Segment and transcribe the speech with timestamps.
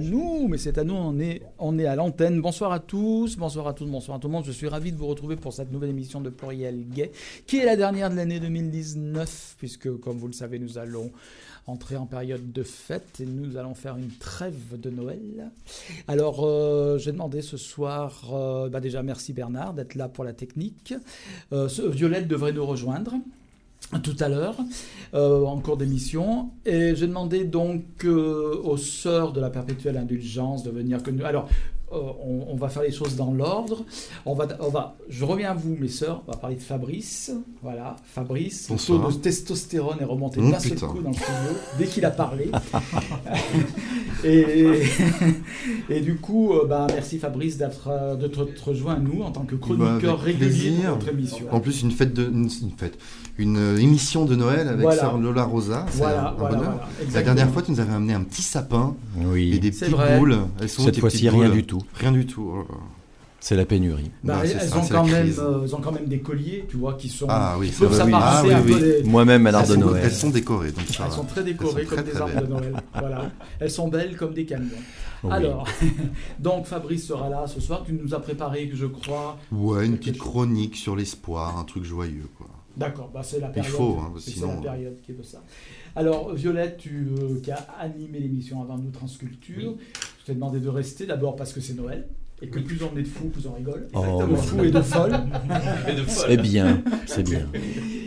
[0.00, 2.40] Nous, mais c'est à nous, on est, à l'antenne.
[2.40, 4.44] Bonsoir à tous, bonsoir à tous, bonsoir à tout le monde.
[4.44, 7.12] Je suis ravi de vous retrouver pour cette nouvelle émission de Pluriel Gay,
[7.46, 11.10] qui est la dernière de l'année 2019, puisque, comme vous le savez, nous allons
[11.66, 15.50] entrer en période de fête et nous allons faire une trêve de Noël.
[16.08, 20.32] Alors, euh, j'ai demandé ce soir, euh, bah déjà merci Bernard d'être là pour la
[20.32, 20.94] technique.
[21.52, 23.14] Euh, Violette devrait nous rejoindre
[24.02, 24.56] tout à l'heure
[25.14, 26.50] euh, en cours d'émission.
[26.64, 31.48] Et j'ai demandé donc euh, aux sœurs de la perpétuelle indulgence de venir que alors
[31.94, 33.84] on, on va faire les choses dans l'ordre.
[34.26, 36.22] On va on va je reviens à vous mes sœurs.
[36.26, 37.32] On va parler de Fabrice.
[37.62, 38.70] Voilà Fabrice.
[38.70, 42.04] Le taux de testostérone est remonté Mmh, d'un seul coup dans le studio dès qu'il
[42.04, 42.50] a parlé.
[44.26, 44.80] Et,
[45.90, 49.30] et du coup euh, bah, merci Fabrice d'être euh, de te rejoint à nous en
[49.30, 51.46] tant que chroniqueur Bah, régulier de notre émission.
[51.50, 52.96] En plus, une fête de, une, une fête,
[53.36, 55.00] une euh, émission de Noël avec Voilà.
[55.02, 55.84] sœur Lola Rosa.
[55.92, 56.72] Voilà un voilà, bonheur.
[56.74, 59.86] voilà, La dernière fois, tu nous avais amené un petit sapin et Oui, des C'est
[59.86, 60.18] petites vrai.
[60.18, 60.38] boules.
[60.60, 61.82] Elles sont cette fois-ci rien du tout.
[61.94, 62.50] Rien du tout.
[62.52, 62.80] oh là là.
[63.40, 64.10] C'est la pénurie.
[64.22, 66.06] Bah, Bah, elles, c'est elles ça, ont quand la même, euh, elles ont quand même
[66.06, 67.26] des colliers, tu vois, qui sont.
[67.28, 68.12] Ah oui, ça va, oui.
[68.14, 68.80] Ah un oui, peu oui.
[68.80, 70.00] des- Moi-même à l'art de sont, Noël.
[70.02, 70.72] elles sont décorées.
[70.72, 71.16] Donc ça Elles va.
[71.16, 72.48] sont très décorées sont comme très, des arbres de belles.
[72.48, 72.74] Noël.
[72.98, 73.30] Voilà.
[73.60, 74.70] Elles sont belles comme des camions.
[75.24, 75.30] Oui.
[75.30, 75.66] Alors,
[76.38, 77.82] donc Fabrice sera là ce soir.
[77.84, 79.36] Tu nous as préparé, je crois.
[79.52, 82.28] Ouais, une petite chronique sur l'espoir, un truc joyeux.
[82.38, 82.46] Quoi.
[82.76, 83.72] D'accord, bah c'est la période.
[83.72, 85.42] faut, hein, c'est sinon- la période qui veut ça.
[85.96, 89.76] Alors, Violette, tu euh, qui as animé l'émission avant nous, Transculture,
[90.20, 92.08] je t'ai demandé de rester d'abord parce que c'est Noël.
[92.42, 93.88] Et que plus on est de fous, plus on rigole.
[93.94, 94.24] Oh.
[94.28, 95.12] De fous et de folles.
[95.12, 96.02] De.
[96.08, 97.48] C'est bien, c'est bien.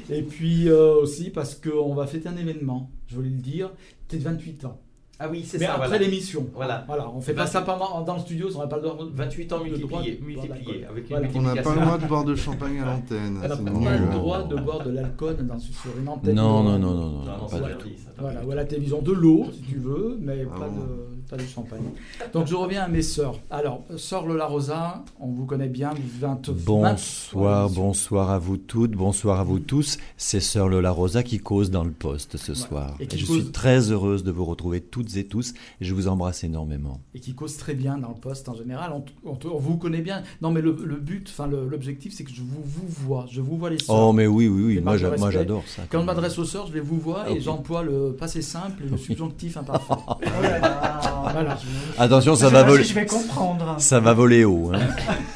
[0.09, 3.71] Et puis euh, aussi parce qu'on va fêter un événement, je voulais le dire,
[4.07, 4.79] peut-être 28 ans.
[5.19, 5.73] Ah oui, c'est Mais ça.
[5.75, 6.03] après voilà.
[6.03, 6.47] l'émission.
[6.53, 6.83] Voilà.
[6.85, 8.97] Voilà, on fait pas ça pendant, dans le studio, on n'a pas le droit.
[9.15, 11.27] 28 ans avec une Voilà.
[11.35, 13.37] On n'a pas le droit de boire de champagne à l'antenne.
[13.37, 13.55] On n'a
[13.89, 16.35] pas le droit de boire de l'alcool dans- sur une antenne.
[16.35, 17.89] Non, non, non, non, non, Non, pas du tout.
[18.19, 20.81] Voilà, ou à la télévision de l'eau, si tu veux, mais Ah pas, bon.
[20.81, 21.81] de, de champagne.
[22.33, 23.39] Donc je reviens à mes sœurs.
[23.51, 28.91] Alors, sœur Lola Rosa, on vous connaît bien, vous 20, Bonsoir, bonsoir à vous toutes,
[28.91, 29.97] bonsoir à vous tous.
[30.15, 32.95] C'est Sœur Lola Rosa qui cause dans le poste ce soir.
[32.99, 35.53] Et Et qui je cause- suis très heureuse de vous retrouver toutes et tous.
[35.81, 37.01] Et je vous embrasse énormément.
[37.15, 38.93] Et qui cause très bien dans le poste en général.
[38.93, 40.23] On, on- on vous connaît bien.
[40.41, 43.25] Non, mais le, le but, enfin l'objectif, c'est que je vous, vous vois.
[43.29, 43.95] Je vous vois les sœurs.
[43.95, 44.97] Oh, mais oui, oui, oui, moi
[45.31, 45.83] j'adore ça.
[45.89, 47.41] Quand je m'adresse aux sœurs, je les vous vois Ah, et oui.
[47.41, 49.93] j'emploie le passé simple et le subjonctif imparfait.
[50.09, 51.16] Oh là là.
[51.33, 51.57] Voilà.
[51.97, 52.83] Attention, ça va voler.
[52.83, 53.75] si je vais comprendre.
[53.79, 54.71] Ça va voler haut.
[54.73, 54.79] hein.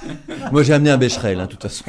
[0.51, 1.85] Moi j'ai amené un bécherel, hein, de toute façon.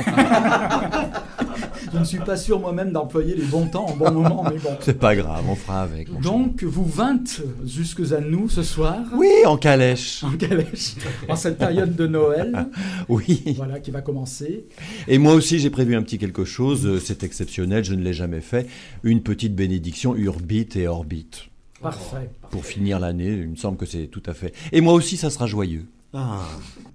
[1.93, 4.71] Je ne suis pas sûr moi-même d'employer les bons temps en bon moment, mais bon.
[4.81, 6.09] C'est pas grave, on fera avec.
[6.21, 10.25] Donc, vous 20 jusque à nous ce soir, Oui, en calèche.
[10.25, 10.95] en calèche,
[11.29, 12.67] en cette période de Noël,
[13.11, 13.43] Oui.
[13.57, 14.67] voilà, qui va commencer.
[15.07, 16.87] Et moi aussi, j'ai prévu un petit quelque chose.
[16.87, 18.67] euh, C'est exceptionnel, je ne l'ai jamais fait.
[19.03, 21.51] Une petite bénédiction urbit et orbit.
[21.83, 22.31] Parfait.
[22.51, 24.55] Pour finir l'année, il me semble que c'est tout à fait.
[24.71, 25.87] Et moi aussi, ça sera joyeux.
[26.15, 26.41] Ah,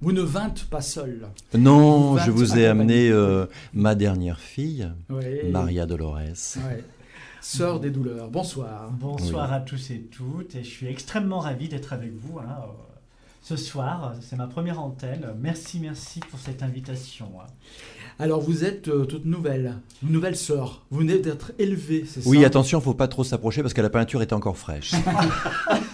[0.01, 1.27] Vous ne 20 pas seul.
[1.57, 4.87] Non, je vous ai amené euh, ma dernière fille.
[5.49, 6.15] Maria Dolores.
[6.57, 6.83] Ouais.
[7.41, 8.29] Sœur des douleurs.
[8.29, 8.91] Bonsoir.
[8.91, 12.71] Bonsoir à tous et toutes, et je suis extrêmement ravi d'être avec vous hein, euh,
[13.41, 14.13] ce soir.
[14.21, 15.27] C'est ma première antenne.
[15.39, 17.31] Merci, merci pour cette invitation.
[18.19, 20.81] Alors, vous êtes euh, toute nouvelle, une nouvelle sœur.
[20.89, 22.29] Vous venez d'être élevée, c'est ça?
[22.29, 24.93] Oui, attention, faut pas trop s'approcher parce que la peinture est encore fraîche.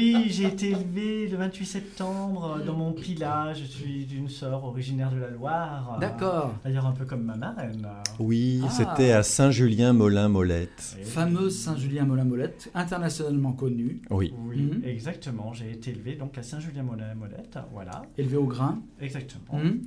[0.00, 3.52] Oui, j'ai été élevé le 28 septembre dans mon Pila.
[3.52, 5.94] Je suis d'une sœur originaire de la Loire.
[5.96, 6.54] euh, D'accord.
[6.62, 7.84] D'ailleurs, un peu comme ma marraine.
[8.20, 8.70] Oui, Ah.
[8.70, 10.96] c'était à Saint-Julien-Molin-Molette.
[11.00, 14.32] Et- Fameuse Saint-Julien-Molin-Molette, internationalement connue, Oui.
[14.46, 14.82] Oui, Mhm.
[14.84, 15.52] exactement.
[15.52, 17.58] J'ai été élevé donc à Saint-Julien-Molette.
[17.72, 18.78] Voilà, élevée au grain.
[19.00, 19.58] exactement.
[19.58, 19.80] Mhm.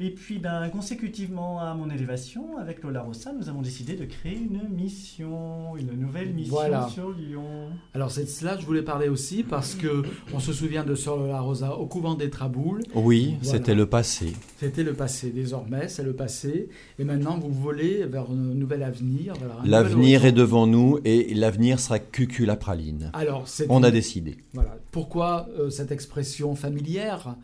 [0.00, 4.38] Et puis, ben, consécutivement à mon élévation, avec Lola Rossa, nous avons décidé de créer
[4.38, 6.88] une mission, une nouvelle mission Voilà.
[6.88, 7.68] sur Lyon.
[7.92, 10.02] Alors, c'est de cela que je voulais parler aussi, parce que
[10.34, 12.82] on se souvient de Sœur Lola Rosa au couvent des Traboules.
[12.94, 13.58] Oui, Voilà.
[13.58, 14.32] c'était le passé.
[14.58, 16.68] C'était le passé, désormais, c'est le passé.
[16.98, 19.34] Et maintenant, vous volez vers un nouvel avenir.
[19.64, 23.10] L'avenir est devant nous et l'avenir sera cucu la praline.
[23.14, 24.36] Alors, On a décidé.
[24.54, 24.76] Voilà.
[24.90, 27.36] Pourquoi euh, cette expression familière?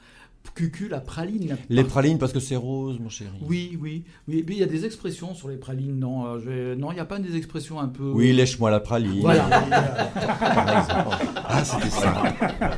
[0.54, 1.56] Cucu, la praline.
[1.68, 3.30] Les Par- pralines parce que c'est rose, mon chéri.
[3.42, 4.44] Oui, oui, oui.
[4.46, 7.00] Mais il y a des expressions sur les pralines, non euh, je Non, il n'y
[7.00, 8.04] a pas des expressions un peu.
[8.12, 9.20] Oui, lèche-moi la praline.
[9.20, 9.48] Voilà.
[11.48, 12.22] ah c'était ça.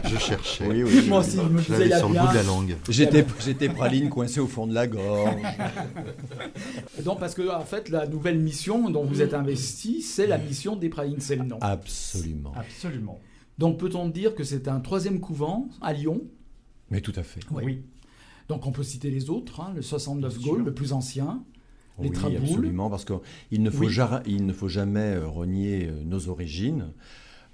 [0.05, 0.67] Je cherchais.
[0.67, 1.07] Oui, oui.
[1.09, 2.77] Moi aussi, je me disais, sur le bout de la langue.
[2.89, 5.37] J'étais, j'étais praline coincée au fond de la gorge.
[7.05, 10.77] Donc, parce que, en fait, la nouvelle mission dont vous êtes investi, c'est la mission
[10.77, 11.59] des pralines, c'est le nom.
[11.61, 12.53] Absolument.
[12.57, 13.21] Absolument.
[13.59, 16.23] Donc, peut-on dire que c'est un troisième couvent à Lyon
[16.91, 17.41] Mais tout à fait.
[17.51, 17.83] Oui.
[18.49, 21.43] Donc, on peut citer les autres, hein, le 69 Bien Gaulle, le plus ancien.
[22.01, 22.39] Les oui, traboules.
[22.43, 23.89] absolument, parce qu'il ne, faut Oui.
[23.91, 26.93] jar- il ne faut jamais euh, renier euh, nos origines.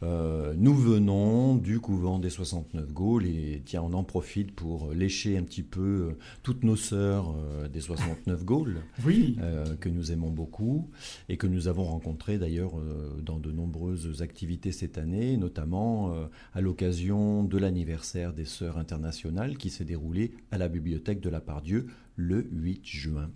[0.02, 5.38] Euh, nous venons du couvent des 69 Gaules et tiens, on en profite pour lécher
[5.38, 8.76] un petit peu euh, toutes nos sœurs euh, des 69 Gaules.
[9.04, 9.37] Oui.
[9.40, 10.88] euh, que nous aimons beaucoup
[11.28, 12.72] et que nous avons rencontré d'ailleurs
[13.20, 16.14] dans de nombreuses activités cette année, notamment
[16.54, 21.40] à l'occasion de l'anniversaire des Sœurs internationales qui s'est déroulé à la bibliothèque de la
[21.40, 23.30] Pardieu le 8 juin.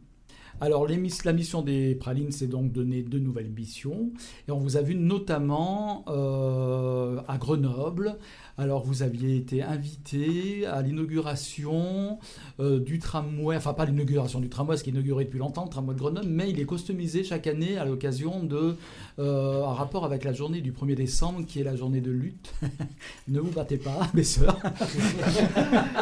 [0.59, 4.11] Alors, la mission des pralines, c'est donc donner de nouvelles missions.
[4.49, 8.17] Et on vous a vu notamment euh, à Grenoble.
[8.57, 12.19] Alors, vous aviez été invité à l'inauguration
[12.59, 15.71] euh, du tramway, enfin pas l'inauguration du tramway, ce qui est inauguré depuis longtemps, le
[15.71, 18.77] tramway de Grenoble, mais il est customisé chaque année à l'occasion de,
[19.19, 22.55] euh, en rapport avec la journée du 1er décembre, qui est la journée de lutte.
[23.29, 24.59] ne vous battez pas, mes sœurs.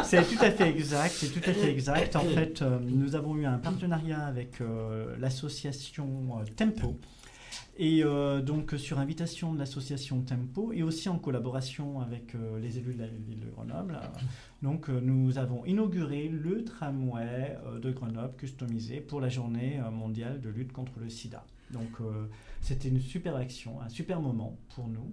[0.05, 1.13] C'est tout à fait exact.
[1.13, 2.15] C'est tout à fait exact.
[2.15, 6.97] En fait, nous avons eu un partenariat avec euh, l'association euh, Tempo.
[7.77, 12.93] Et euh, donc, sur invitation de l'association Tempo et aussi en collaboration avec les élus
[12.93, 13.99] de la ville de Grenoble,
[14.61, 20.71] donc, nous avons inauguré le tramway de Grenoble customisé pour la journée mondiale de lutte
[20.71, 21.45] contre le sida.
[21.71, 21.89] Donc,
[22.61, 25.11] c'était une super action, un super moment pour nous.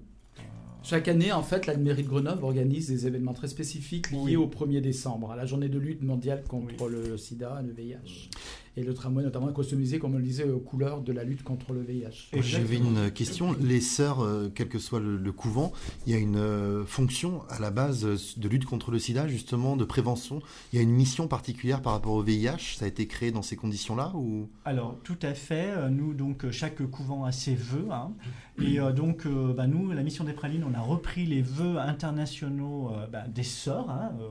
[0.85, 4.37] Chaque année, en fait, la mairie de Grenoble organise des événements très spécifiques liés Oui.
[4.37, 6.93] au 1er décembre, à la journée de lutte mondiale contre Oui.
[6.93, 8.31] le sida le VIH.
[8.76, 11.43] Et le tramway notamment est customisé, comme on le disait, aux couleurs de la lutte
[11.43, 12.31] contre le VIH.
[12.41, 13.55] J'avais une question.
[13.61, 15.73] Les sœurs, euh, quel que soit le, le couvent,
[16.07, 19.29] il y a une euh, fonction à la base euh, de lutte contre le sida,
[19.29, 20.41] justement, de prévention.
[20.73, 22.76] Il y a une mission particulière par rapport au VIH.
[22.79, 24.49] Ça a été créé dans ces conditions-là ou?
[24.64, 25.71] Alors, tout à fait.
[25.76, 27.88] Euh, Nous, donc, euh, chaque couvent a ses vœux.
[27.91, 28.12] hein.
[28.61, 31.79] Et euh, donc, euh, bah, nous, la mission des pralines, on a repris les vœux
[31.79, 33.91] internationaux euh, bah, des sœurs.
[33.91, 34.12] hein.
[34.21, 34.29] Euh,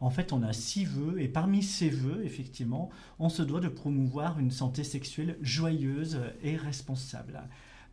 [0.00, 1.20] en fait, on a six vœux.
[1.20, 6.54] Et parmi ces vœux, effectivement, on se doit de promouvoir une santé sexuelle joyeuse et
[6.56, 7.40] responsable.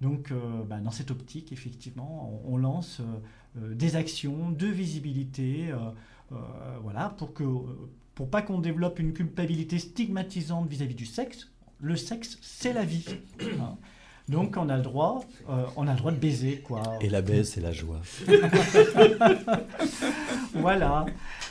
[0.02, 3.04] Donc, euh, bah, dans cette optique, effectivement, on, lance euh,
[3.62, 5.74] euh, des actions de visibilité,
[6.82, 7.44] voilà, pour que,
[8.30, 11.50] pas qu'on développe une culpabilité stigmatisante vis-à-vis du sexe.
[11.80, 13.06] Le sexe, c'est la vie.
[13.62, 13.78] hein.
[14.30, 16.82] Donc, on a le droit, euh, on a le droit de baiser, quoi.
[17.02, 18.02] Et la baisse, c'est la joie.
[20.54, 21.06] Voilà.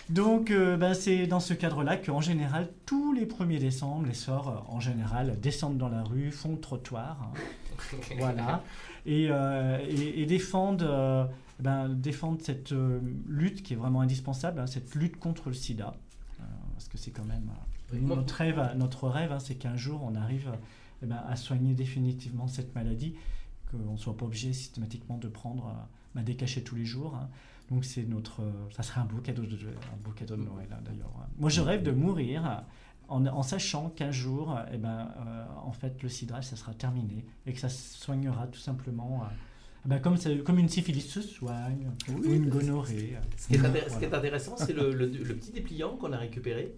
[0.09, 4.49] Donc, euh, ben, c'est dans ce cadre-là qu'en général, tous les 1er décembre, les sœurs,
[4.49, 7.18] euh, en général, descendent dans la rue, font le trottoir.
[7.23, 7.97] hein.
[8.18, 8.62] voilà.
[9.04, 11.25] Et, euh, et- et défendent, euh,
[11.61, 15.95] ben, défendent cette euh, lutte qui est vraiment indispensable, hein, cette lutte contre le sida.
[16.40, 17.50] Euh, parce que c'est quand même.
[17.95, 20.50] euh, notre rêve, notre rêve hein, c'est qu'un jour, on arrive
[21.03, 23.15] eh ben, à soigner définitivement cette maladie,
[23.71, 25.73] qu'on ne soit pas obligé systématiquement de prendre euh,
[26.15, 27.15] ben, des cachets tous les jours.
[27.17, 27.29] hein.
[27.71, 30.69] Donc c'est notre, euh, ça serait un beau cadeau de, un beau cadeau de Noël
[30.71, 31.11] hein, d'ailleurs.
[31.38, 32.55] Moi je rêve de mourir euh,
[33.09, 37.25] en, en sachant qu'un jour, eh ben, euh, en fait le sida ça sera terminé
[37.45, 39.23] et que ça se soignera tout simplement.
[39.25, 39.26] euh,
[39.85, 43.17] eh ben, comme, comme une syphilis se soigne, ou une gonorrhée.
[43.37, 44.17] Ce qui est, Voilà.
[44.17, 46.75] intéressant, c'est le, le- le petit dépliant qu'on a récupéré.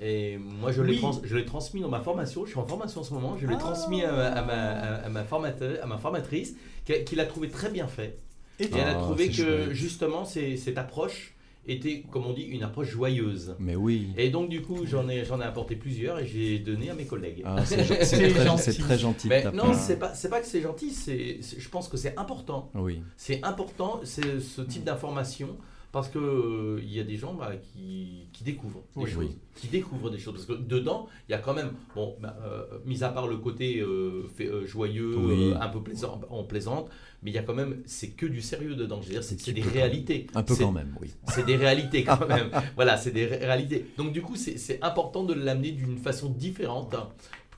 [0.00, 0.98] Et moi, je l'ai Oui.
[0.98, 2.44] trans- transmis dans ma formation.
[2.44, 3.36] Je suis en formation en ce moment.
[3.38, 3.60] Je l'ai Ah.
[3.60, 7.48] transmis à, à ma, à- à ma formateur, à ma formatrice, qui, qui l'a trouvé
[7.48, 8.18] très bien fait.
[8.58, 11.34] Et Et elle a Ah, trouvé que justement, cette approche
[11.66, 13.54] était, comme on dit, une approche joyeuse.
[13.60, 14.08] Mais oui.
[14.16, 17.04] Et donc, du coup, j'en ai, j'en ai apporté plusieurs et j'ai donné à mes
[17.06, 17.42] collègues.
[17.44, 18.78] Ah, c'est très, gentil.
[18.78, 20.90] très gentil Mais non, c'est pas, c'est pas que c'est gentil.
[20.90, 22.70] C'est- je pense que c'est important.
[22.74, 23.00] Oui.
[23.16, 25.56] C'est important, c'est ce type d'information,
[25.92, 29.10] parce que euh, y a des gens bah, qui, qui découvrent des Oui.
[29.10, 29.36] choses, Oui.
[29.54, 30.32] qui découvrent des choses.
[30.34, 33.36] Parce que dedans, il y a quand même, bon, bah, euh, mis à part le
[33.36, 35.52] côté euh, fait- euh, joyeux, Oui.
[35.60, 36.88] un peu plaisant, on plaisante,
[37.22, 39.00] mais il y a quand même, c'est que du sérieux dedans.
[39.20, 40.26] C'est, des réalités.
[40.34, 41.12] Un peu quand même, oui.
[41.28, 42.50] c'est des réalités quand même.
[42.74, 43.84] voilà, c'est des ré- réalités.
[43.98, 47.08] Donc du coup, c'est important de l'amener d'une façon différente hein,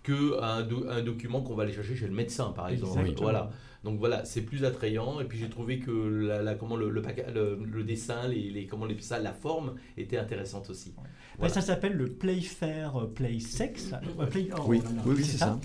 [0.03, 2.99] que un, do- un document qu'on va aller chercher chez le médecin, par exemple.
[3.01, 3.23] Exactement.
[3.23, 3.51] Voilà.
[3.85, 5.21] Donc voilà, c'est plus attrayant.
[5.21, 8.51] Et puis j'ai trouvé que la, la- comment le, le, paca- le- le dessin, les,
[8.51, 10.93] les- comment les, ça, la forme était intéressante aussi.
[11.39, 11.53] Voilà.
[11.53, 13.91] Ça s'appelle le Playfair euh, Play Sex.
[14.19, 15.59] Euh, Play- oh, Oui, oui, oui, c'est ça.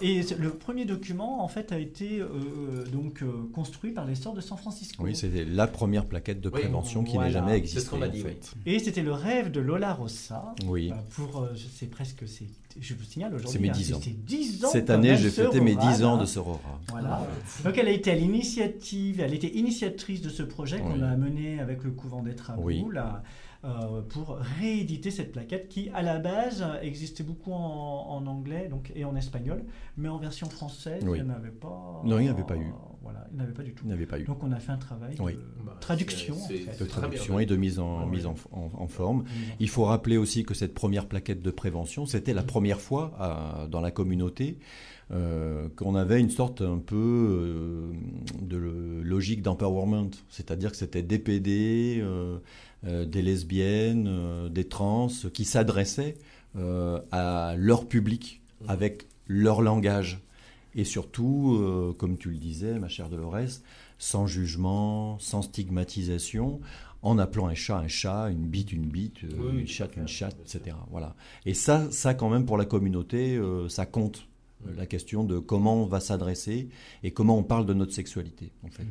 [0.00, 2.28] Et c'est- le premier document, en fait, a été euh,
[2.92, 5.02] donc euh, construit par les sœurs de San Francisco.
[5.02, 7.28] Oui, c'était la première plaquette de Oui, prévention qui voilà.
[7.28, 7.80] n'a jamais C'est existé.
[7.80, 8.52] ce qu'on m'a dit, en fait.
[8.66, 10.54] Et c'était le rêve de Lola Rossa.
[10.66, 10.90] Oui.
[10.92, 12.46] euh, pour, euh, c'est presque, c'est,
[12.80, 14.00] je vous signale aujourd'hui, C'est mes hein, 10 ans.
[14.02, 14.68] c'est 10 ans.
[14.70, 16.18] Cette année, j'ai fêté mes Aurane, 10 ans hein.
[16.18, 16.80] de Sorora.
[16.90, 17.26] Voilà.
[17.64, 21.02] Donc elle a été à l'initiative, elle était initiatrice de ce projet qu'on Oui.
[21.02, 22.84] a mené avec le couvent des Travaux Oui.
[22.92, 23.22] là,
[23.64, 28.92] euh, pour rééditer cette plaquette qui, à la base, existait beaucoup en, en anglais donc,
[28.94, 29.64] et en espagnol,
[29.96, 31.18] mais en version française, Oui.
[31.18, 32.02] il n'y en avait pas.
[32.04, 32.72] Non, il n'y en avait pas eu.
[33.06, 33.84] Voilà, il n'y en avait pas du tout.
[33.86, 35.32] Il n'avait pas eu Donc on a fait un travail Oui.
[35.34, 36.34] de Bah, traduction.
[36.34, 36.78] en fait.
[36.78, 38.10] de et de mise en, Ouais.
[38.16, 39.24] mise en, en- en forme.
[39.60, 43.66] Il faut rappeler aussi que cette première plaquette de prévention, c'était la première fois à-
[43.70, 44.58] dans la communauté
[45.12, 47.92] euh, qu'on avait une sorte un peu euh,
[48.42, 48.56] de
[49.04, 52.38] logique d'empowerment, c'est-à-dire que c'était des PD, euh,
[52.86, 56.16] euh, des lesbiennes, euh, des trans qui s'adressaient
[56.56, 60.18] euh, à leur public avec leur langage.
[60.76, 63.62] Et surtout, euh, comme tu le disais, ma chère Dolores,
[63.98, 66.60] sans jugement, sans stigmatisation,
[67.02, 70.08] en appelant un chat un chat, une bite une bite, euh, Oui, une chatte une
[70.08, 70.76] chatte, etc.
[70.90, 71.14] Voilà.
[71.44, 74.26] Et ça, ça quand même pour la communauté, euh, ça compte.
[74.64, 74.76] Mm.
[74.76, 76.68] La question de comment on va s'adresser
[77.02, 78.86] et comment on parle de notre sexualité, en fait.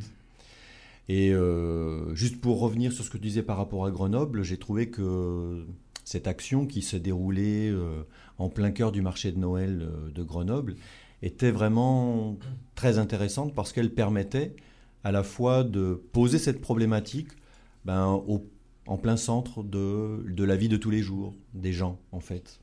[1.10, 4.58] Et euh, juste pour revenir sur ce que tu disais par rapport à Grenoble, j'ai
[4.58, 5.65] trouvé que
[6.04, 7.74] cette action qui se déroulait
[8.38, 10.75] en plein cœur du marché de Noël de Grenoble
[11.25, 12.38] était vraiment
[12.75, 14.55] très intéressante parce qu'elle permettait
[15.03, 17.29] à la fois de poser cette problématique
[17.84, 18.22] ben,
[18.88, 22.60] en plein centre de, la vie de tous les jours des gens, en fait.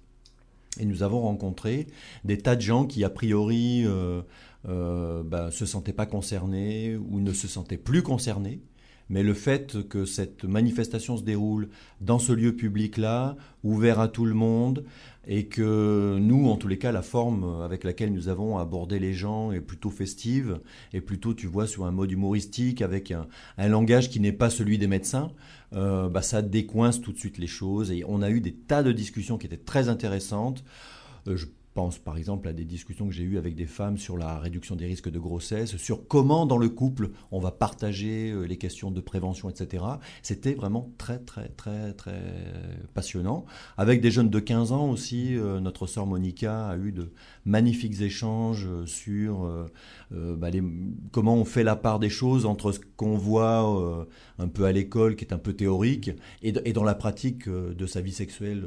[0.81, 1.87] Et nous avons rencontré
[2.25, 4.23] des tas de gens qui, a priori, euh,
[4.69, 8.63] euh, ben, se sentaient pas concernés ou ne se sentaient plus concernés.
[9.09, 11.69] Mais le fait que cette manifestation se déroule
[12.01, 14.85] dans ce lieu public-là, ouvert à tout le monde,
[15.27, 19.15] et que nous, en tous les cas, la forme avec laquelle nous avons abordé les
[19.15, 20.61] gens est plutôt festive,
[20.93, 23.27] et plutôt, tu vois, sur un mode humoristique, avec un,
[23.59, 25.31] un langage qui n'est pas celui des médecins,
[25.75, 27.91] euh, bah, ça décoince tout de suite les choses.
[27.91, 30.65] Et on a eu des tas de discussions qui étaient très intéressantes.
[31.29, 31.37] Euh,
[31.73, 34.77] pense par exemple à des discussions que j'ai eues avec des femmes sur la réduction
[34.77, 38.91] des risques de grossesse, sur comment dans le couple on va partager euh, les questions
[38.91, 39.85] de prévention, etc.
[40.23, 42.23] C'était vraiment très très très très
[42.95, 43.45] passionnant.
[43.77, 47.13] Avec des jeunes de 15 ans aussi, euh, notre sœur Monica a eu de
[47.45, 49.51] magnifiques échanges euh, sur
[50.11, 50.49] bah,
[51.11, 54.07] comment on fait la part des choses entre ce qu'on voit
[54.39, 56.11] un peu à l'école, qui est un peu théorique,
[56.43, 58.67] et, dans la pratique de sa vie sexuelle,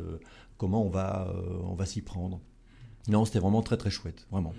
[0.57, 1.33] comment on va,
[1.63, 2.41] on va s'y prendre.
[3.07, 4.53] Non, c'était vraiment très très chouette, vraiment.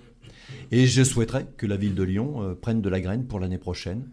[0.70, 3.58] Et je souhaiterais que la ville de Lyon euh, prenne de la graine pour l'année
[3.58, 4.08] prochaine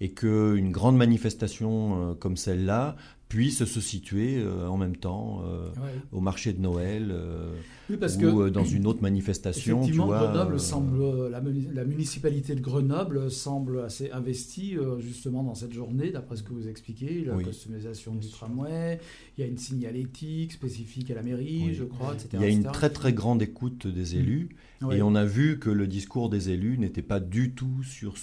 [0.00, 2.96] et qu'une grande manifestation euh, comme celle-là
[3.32, 5.94] puisse se situer euh, en même temps euh, Ouais.
[6.12, 7.50] au marché de Noël euh,
[7.88, 9.76] Oui, parce ou que dans une autre manifestation.
[9.78, 15.42] tu Effectivement, vois, Grenoble semble, la, muni- la municipalité de Grenoble semble assez investie justement
[15.42, 17.44] dans cette journée, d'après ce que vous expliquez, la Oui.
[17.44, 19.00] customisation du tramway,
[19.38, 21.74] il y a une signalétique spécifique à la mairie, Oui.
[21.74, 22.28] je crois, etc.
[22.34, 24.50] Il y a une très très grande écoute des élus
[24.82, 24.98] Ouais.
[24.98, 28.14] et on a vu que le discours des élus n'était pas du tout sur,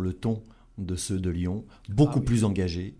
[0.00, 0.42] le ton
[0.78, 2.24] de ceux de Lyon, beaucoup Ah oui.
[2.26, 2.96] plus engagés,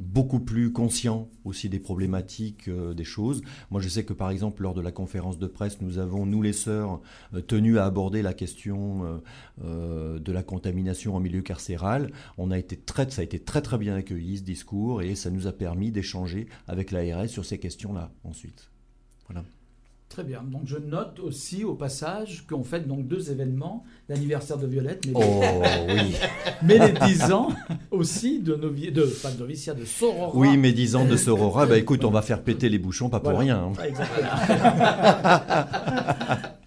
[0.00, 3.42] Beaucoup plus conscients aussi des problématiques euh, des choses.
[3.70, 6.42] Moi je sais que par exemple lors de la conférence de presse, nous avons, nous
[6.42, 7.00] les sœurs,
[7.34, 9.20] euh, tenu à aborder la question
[9.62, 12.12] euh, de la contamination en milieu carcéral.
[12.38, 15.30] On a été très, ça a été très très bien accueilli ce discours et ça
[15.30, 18.70] nous a permis d'échanger avec l'ARS sur ces questions-là ensuite.
[19.28, 19.44] Voilà.
[20.10, 20.42] Très bien.
[20.42, 25.12] Donc je note aussi au passage qu'on fait donc deux événements, l'anniversaire de Violette, mais,
[25.14, 25.40] Oh
[25.88, 26.16] oui.
[26.64, 27.50] mais les 10 ans
[27.92, 28.90] aussi de novi...
[28.90, 30.32] de pas de noviciat, de Sorora.
[30.34, 33.20] Oui, mais 10 ans de Sorora, bah écoute, on va faire péter les bouchons, pas
[33.20, 33.54] pour Voilà.
[33.54, 33.72] rien.
[33.78, 33.84] hein.
[33.84, 34.28] Exactement.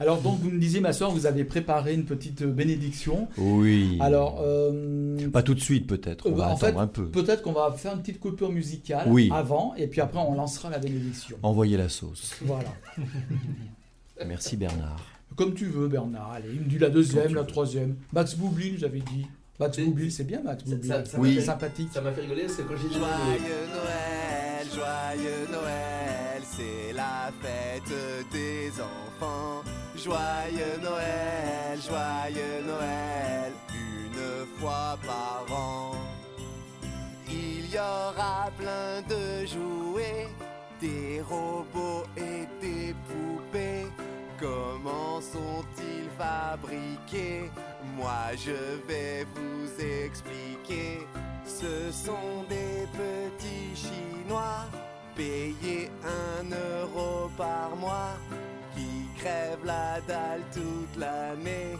[0.00, 3.28] Alors donc vous me disiez ma soeur, vous avez préparé une petite bénédiction.
[3.36, 3.98] Oui.
[4.00, 7.06] Alors euh, Pas tout de suite peut-être, on Euh, va en attendre fait, un peu.
[7.08, 9.28] peut-être qu'on va faire une petite coupure musicale Oui.
[9.32, 11.36] avant et puis après on lancera la bénédiction.
[11.42, 12.34] Envoyez la sauce.
[12.42, 12.72] Voilà.
[14.26, 15.04] Merci Bernard.
[15.36, 16.32] Comme tu veux Bernard.
[16.32, 17.46] Allez, il me dit la deuxième, la veux.
[17.46, 17.96] troisième.
[18.12, 19.26] Max Boublil, j'avais dit.
[19.60, 20.88] Max Boublil, c'est bien Max ça- Boublil.
[20.90, 21.34] ça- ça Oui.
[21.36, 21.88] C'est sympathique.
[21.92, 27.30] Ça m'a fait rigoler parce que quand j'ai dit Joyeux Noël, joyeux Noël, c'est la
[27.40, 27.92] fête
[28.32, 29.62] des enfants.
[30.04, 35.90] Joyeux Noël, joyeux Noël, une fois par an.
[37.28, 40.28] Il y aura plein de jouets,
[40.80, 43.86] des robots et des poupées.
[44.38, 47.50] Comment sont-ils fabriqués?
[47.96, 51.08] Moi je vais vous expliquer.
[51.44, 54.66] Ce sont des petits Chinois
[55.16, 58.16] payés un euro par mois
[59.18, 61.76] qui crèvent la dalle toute l'année.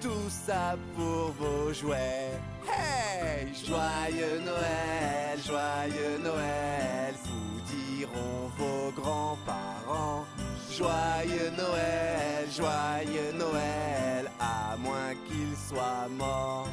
[0.00, 2.32] Tout ça pour vos jouets.
[2.66, 3.48] Hey!
[3.54, 10.24] Joyeux Noël, joyeux Noël, vous diront vos grands-parents.
[10.76, 16.68] Joyeux Noël, joyeux Noël, à moins qu'ils soient morts.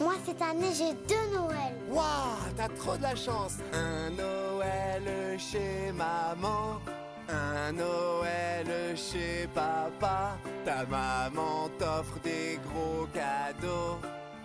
[0.00, 1.76] Moi, cette année, j'ai deux Noëls.
[1.90, 3.58] Waouh, t'as trop de la chance.
[3.72, 6.80] Un Noël chez maman,
[7.28, 10.36] un Noël chez papa.
[10.64, 13.98] Ta maman t'offre des gros cadeaux,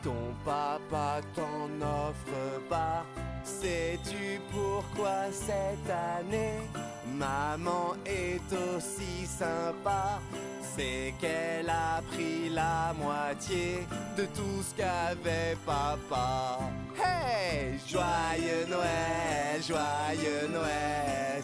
[0.04, 3.06] ton papa t'en offre pas.
[3.44, 6.62] Sais-tu pourquoi cette année
[7.18, 10.20] maman est aussi sympa?
[10.76, 13.86] C'est qu'elle a pris la moitié
[14.18, 16.60] de tout ce qu'avait papa.
[16.98, 21.44] Hey, joyeux Noël, joyeux Noël,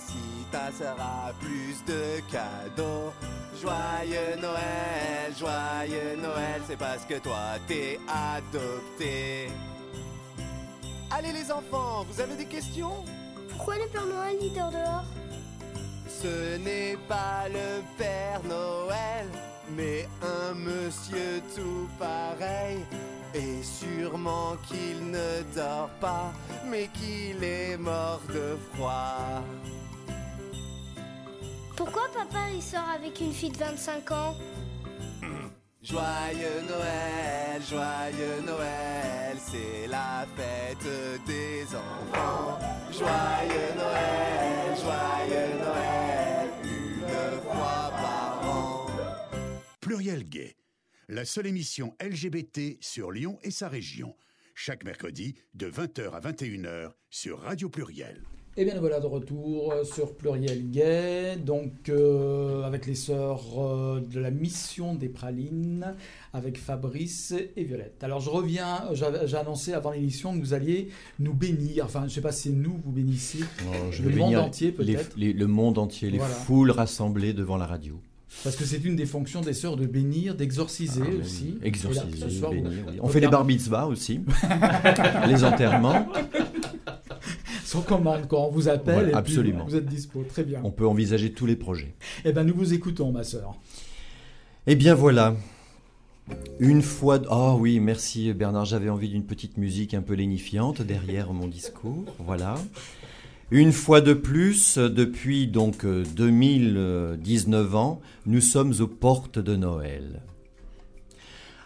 [0.51, 3.11] ta sœur a plus de cadeaux.
[3.61, 9.49] Joyeux Noël, joyeux Noël, c'est parce que toi t'es adopté.
[11.11, 13.03] Allez les enfants, vous avez des questions?
[13.49, 15.03] Pourquoi le Père Noël il dort dehors?
[16.07, 19.27] Ce n'est pas le Père Noël,
[19.75, 22.79] mais un monsieur tout pareil.
[23.33, 26.31] Et sûrement qu'il ne dort pas,
[26.65, 29.43] mais qu'il est mort de froid.
[31.79, 34.35] Pourquoi papa il sort avec une fille de 25 ans
[35.81, 42.59] Joyeux Noël, joyeux Noël, c'est la fête des enfants.
[42.91, 48.85] Joyeux Noël, joyeux Noël, une fois par an.
[49.79, 50.57] Pluriel Gay,
[51.07, 54.17] la seule émission LGBT sur Lyon et sa région.
[54.53, 58.21] Chaque mercredi de 20h à 21h sur Radio Pluriel.
[58.61, 63.41] Et bien nous voilà de retour euh, sur Pluriel Gay, donc euh, avec les sœurs
[63.57, 65.95] euh, de la mission des pralines,
[66.33, 68.03] avec Fabrice et Violette.
[68.03, 72.09] Alors je reviens, j'ai annoncé avant l'émission que vous alliez nous bénir, enfin je ne
[72.09, 73.39] sais pas si c'est nous vous bénissez,
[73.91, 75.15] je Le monde entier, les- peut-être.
[75.15, 78.01] les- le monde entier, les foules rassemblées devant la radio.
[78.43, 81.57] Parce que c'est une des fonctions des sœurs de bénir, d'exorciser Ah, aussi.
[81.63, 82.99] Exorciser, là, vous- oui.
[83.01, 84.19] On fait les bar mitzvahs aussi,
[85.27, 86.05] les enterrements.
[87.69, 89.63] Sans commande, quand on vous appelle, Voilà, et puis absolument.
[89.65, 90.23] vous êtes dispo.
[90.27, 90.59] Très bien.
[90.63, 91.93] On peut envisager tous les projets.
[92.25, 93.53] Eh ben, nous vous écoutons, ma sœur.
[94.65, 95.35] Eh bien voilà.
[96.59, 97.19] Une fois.
[97.19, 98.65] de- Oh oui, merci Bernard.
[98.65, 102.05] J'avais envie d'une petite musique un peu lénifiante derrière mon discours.
[102.17, 102.55] Voilà.
[103.51, 110.21] Une fois de plus, depuis donc euh, 2019 ans, nous sommes aux portes de Noël.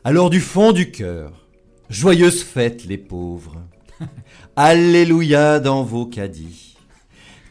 [0.03, 1.45] Alors du fond du cœur,
[1.89, 3.61] joyeuse fête les pauvres.
[4.55, 6.75] Alléluia dans vos caddies.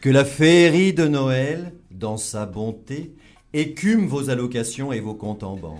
[0.01, 3.13] Que la féerie de Noël, dans sa bonté,
[3.53, 5.79] écume vos allocations et vos comptes en banque.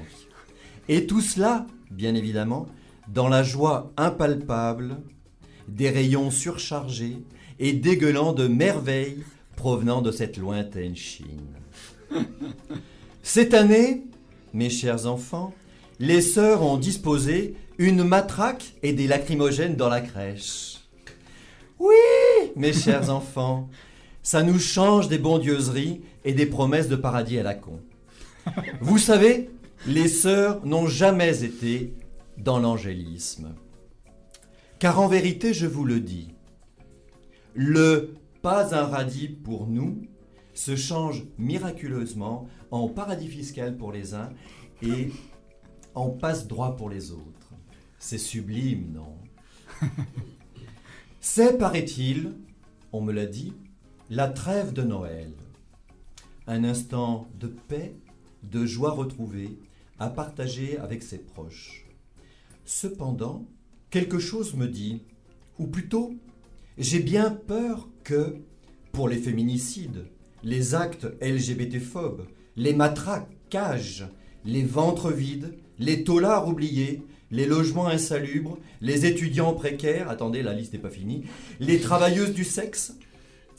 [0.87, 2.67] Et tout cela, bien évidemment,
[3.07, 4.97] dans la joie impalpable
[5.67, 7.17] des rayons surchargés
[7.59, 9.23] et dégueulant de merveilles
[9.55, 11.47] provenant de cette lointaine Chine.
[13.23, 14.03] Cette année,
[14.53, 15.53] mes chers enfants,
[15.99, 20.81] les sœurs ont disposé une matraque et des lacrymogènes dans la crèche.
[21.79, 21.95] Oui,
[22.55, 23.69] mes chers enfants,
[24.21, 27.79] ça nous change des bondieuseries et des promesses de paradis à la con.
[28.81, 29.49] Vous savez,
[29.87, 31.93] les sœurs n'ont jamais été
[32.37, 33.53] dans l'angélisme.
[34.79, 36.33] Car en vérité, je vous le dis,
[37.53, 40.01] le pas un radis pour nous
[40.53, 44.29] se change miraculeusement en paradis fiscal pour les uns
[44.81, 45.11] et
[45.95, 47.42] en passe droit pour les autres.
[48.05, 49.17] C'est sublime, non
[51.21, 52.33] C'est, paraît-il,
[52.91, 53.53] on me l'a dit,
[54.09, 55.31] la trêve de Noël.
[56.45, 57.95] Un instant de paix,
[58.43, 59.57] de joie retrouvée,
[59.99, 61.87] à partager avec ses proches.
[62.65, 63.47] Cependant,
[63.89, 65.03] quelque chose me dit,
[65.57, 66.13] ou plutôt,
[66.77, 68.35] j'ai bien peur que,
[68.91, 70.07] pour les féminicides,
[70.43, 74.09] les actes LGBT-phobes, les matraquages,
[74.43, 77.01] les ventres vides, les taulards oubliés,
[77.33, 81.23] les logements insalubres, les étudiants précaires, attendez, la liste n'est pas finie,
[81.59, 82.95] les travailleuses du sexe,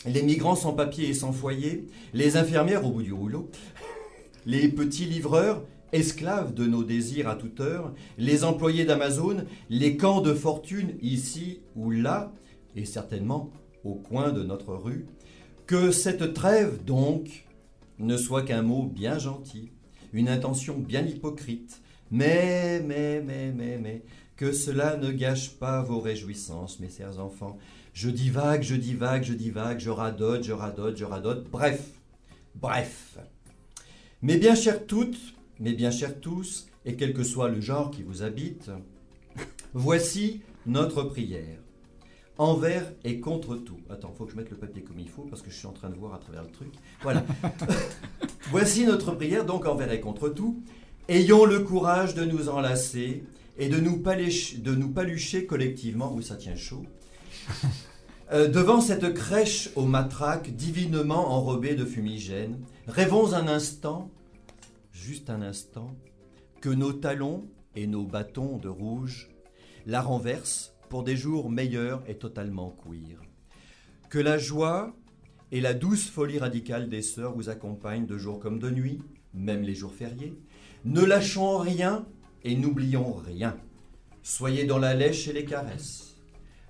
[0.06, 3.50] les migrants sans papier et sans foyer, les infirmières au bout du rouleau,
[4.46, 10.20] les petits livreurs, esclaves de nos désirs à toute heure, les employés d'Amazon, les camps
[10.20, 12.32] de fortune ici ou là,
[12.76, 15.06] et certainement au coin de notre rue,
[15.66, 17.44] que cette trêve donc
[17.98, 19.72] ne soit qu'un mot bien gentil,
[20.12, 21.80] une intention bien hypocrite,
[22.14, 24.02] mais, mais, mais, mais, mais,
[24.36, 27.58] que cela ne gâche pas vos réjouissances, mes chers enfants.
[27.92, 31.90] Je divague, je divague, je divague, je radote, je radote, je radote, bref,
[32.54, 33.18] bref.
[34.22, 35.18] Mes bien chères toutes,
[35.58, 38.70] mes bien chers tous, et quel que soit le genre qui vous habite,
[39.72, 41.58] voici notre prière.
[42.38, 43.80] Envers et contre tout.
[43.90, 45.72] Attends, faut que je mette le papier comme il faut parce que je suis en
[45.72, 46.72] train de voir à travers le truc.
[47.02, 47.24] Voilà.
[48.50, 50.62] Voici notre prière donc envers et contre tout.
[51.08, 53.24] Ayons le courage de nous enlacer
[53.58, 56.84] et de nous, paléch- de nous palucher collectivement, où ça tient chaud,
[58.32, 62.58] Euh, devant cette crèche aux matraques divinement enrobée de fumigène.
[62.88, 64.10] Rêvons un instant,
[64.92, 65.94] juste un instant,
[66.62, 67.44] que nos talons
[67.76, 69.28] et nos bâtons de rouge
[69.84, 73.20] la renversent pour des jours meilleurs et totalement queer.
[74.08, 74.96] Que la joie
[75.52, 79.02] et la douce folie radicale des sœurs vous accompagnent de jour comme de nuit,
[79.34, 80.34] même les jours fériés.
[80.84, 82.04] Ne lâchons rien
[82.42, 83.56] et n'oublions rien.
[84.22, 86.16] Soyez dans la lèche et les caresses.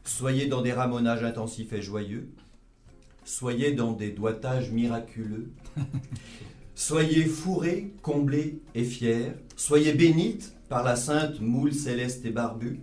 [0.04, 2.28] Soyez dans des ramonages intensifs et joyeux.
[3.24, 5.50] Soyez dans des doigtages miraculeux.
[6.76, 9.32] Soyez fourrés, comblés et fiers.
[9.56, 12.80] Soyez bénites par la sainte moule céleste et barbue.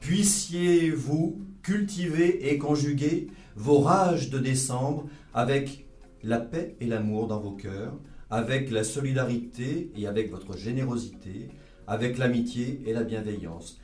[0.00, 5.86] Puissiez-vous cultiver et conjuguer vos rages de décembre avec
[6.24, 7.94] la paix et l'amour dans vos cœurs,
[8.30, 11.48] avec la solidarité et avec votre générosité,
[11.86, 13.80] avec l'amitié et la bienveillance.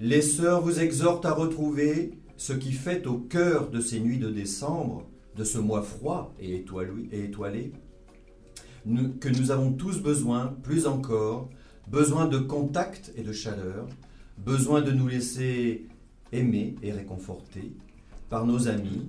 [0.00, 4.30] Les sœurs vous exhortent à retrouver ce qui fait au cœur de ces nuits de
[4.30, 7.72] décembre, de ce mois froid et étoilé,
[9.20, 11.48] que nous avons tous besoin, plus encore,
[11.88, 13.88] besoin de contact et de chaleur,
[14.38, 15.86] besoin de nous laisser
[16.32, 17.72] aimer et réconforter
[18.28, 19.08] par nos amis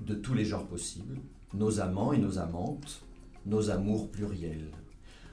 [0.00, 1.18] de tous les genres possibles,
[1.54, 3.05] nos amants et nos amantes,
[3.46, 4.70] nos amours pluriels.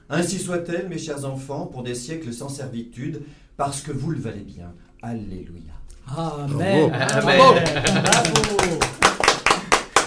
[0.08, 3.22] Ainsi soit-elle, mes chers enfants, pour des siècles sans servitude,
[3.56, 4.72] parce que vous le valez bien.
[5.02, 5.72] Alléluia.
[6.06, 6.92] Amen.
[6.92, 7.38] Amen.
[8.02, 8.78] Bravo.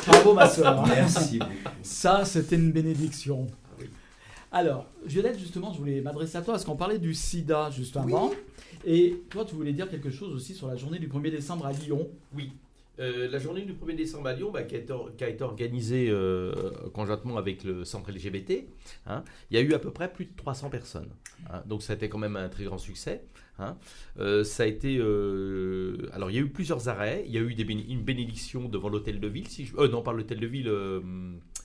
[0.06, 0.86] Bravo, ma soeur.
[0.88, 1.52] Merci beaucoup.
[1.82, 3.48] Ça, c'était une bénédiction.
[4.52, 8.32] Alors, Violette, justement, je voulais m'adresser à toi parce qu'on parlait du sida juste avant.
[8.86, 11.74] Et toi, tu voulais dire quelque chose aussi sur la journée du 1er décembre à
[11.74, 12.08] Lyon.
[12.36, 12.52] Oui.
[13.00, 14.80] Euh, la journée du 1er décembre à Lyon, bah, qui, a
[15.30, 16.52] été, organisée euh,
[16.94, 18.68] conjointement avec le centre LGBT,
[19.06, 21.10] hein, il y a eu à peu près plus de 300 personnes.
[21.52, 21.62] hein.
[21.68, 23.24] donc ça a été quand même un très grand succès.
[23.60, 23.78] hein.
[24.20, 27.24] Euh, ça a été, alors il y a eu plusieurs arrêts.
[27.28, 29.48] Il y a eu une bénédiction devant l'hôtel de ville.
[29.48, 30.72] Si je, non, pas l'hôtel de ville.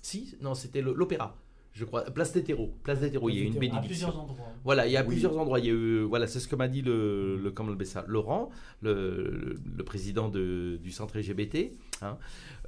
[0.02, 1.36] si, non, c'était l'opéra.
[1.74, 2.70] Je crois, place des terreaux.
[2.82, 3.86] Place des terreaux, il y a eu une À bénédiction.
[3.88, 4.46] plusieurs endroits.
[4.62, 5.08] Voilà, il y a Oui.
[5.08, 5.58] plusieurs endroits.
[5.58, 8.04] Il y a eu, voilà, c'est ce que m'a dit le, le, on appelle ça,
[8.08, 8.50] Laurent,
[8.82, 11.72] le, le- le président de- du centre LGBT.
[12.02, 12.18] hein.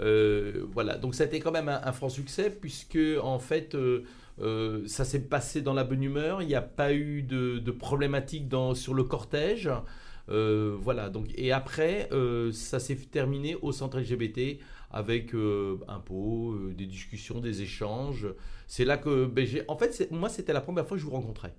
[0.00, 3.74] Euh, voilà, donc ça a été quand même un, un franc succès puisque en fait,
[3.74, 4.04] euh,
[4.40, 6.40] euh, ça s'est passé dans la bonne humeur.
[6.40, 9.68] Il n'y a pas eu de, de problématique dans, sur le cortège.
[10.28, 12.08] Voilà, donc et après,
[12.52, 14.58] ça s'est terminé au centre LGBT
[14.94, 18.28] avec euh, un pot, euh, des discussions, des échanges.
[18.68, 21.52] C'est là que, ben, en fait, moi, c'était la première fois que je vous rencontrais.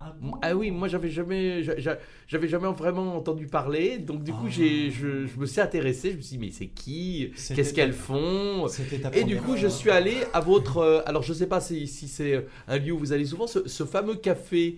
[0.00, 0.32] Ah, bon?
[0.42, 4.46] Ah oui, moi j'avais jamais, j'a- j'a- j'avais jamais vraiment entendu parler, donc du coup
[4.48, 4.50] Ah.
[4.50, 7.94] j'ai, je, je me suis intéressé, je me suis dit mais c'est qui, qu'est-ce qu'elles
[7.94, 8.66] font,
[9.14, 12.06] et du coup je suis allé à votre, euh, alors je sais pas si, si
[12.08, 14.76] c'est un lieu où vous allez souvent, ce, ce fameux café,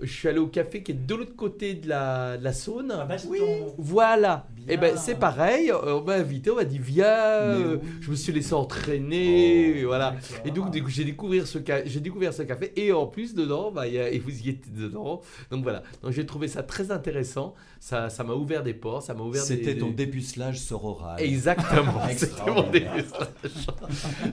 [0.00, 2.92] je suis allé au café qui est de l'autre côté de la, de la Saône.
[2.96, 3.30] Ah, Baston.
[3.78, 4.46] Voilà.
[4.54, 4.66] Bien.
[4.74, 5.70] Et ben c'est pareil.
[5.70, 7.06] euh, On m'a invité, on m'a dit viens.
[7.06, 7.88] euh, oui.
[8.00, 10.14] Je me suis laissé entraîner, Oh, voilà.
[10.44, 13.94] Et donc, j'ai découvert ce j'ai découvert ce café et en plus dedans, bah, il
[13.94, 15.20] y a- et vous y étiez dedans.
[15.50, 15.82] Donc voilà.
[16.02, 17.54] Donc j'ai trouvé ça très intéressant.
[17.80, 19.42] Ça, ça m'a ouvert des portes, ça m'a ouvert.
[19.42, 21.20] des- C'était ton des- dépucelage sororal.
[21.20, 22.00] Exactement.
[22.16, 23.26] C'était mon dépucelage.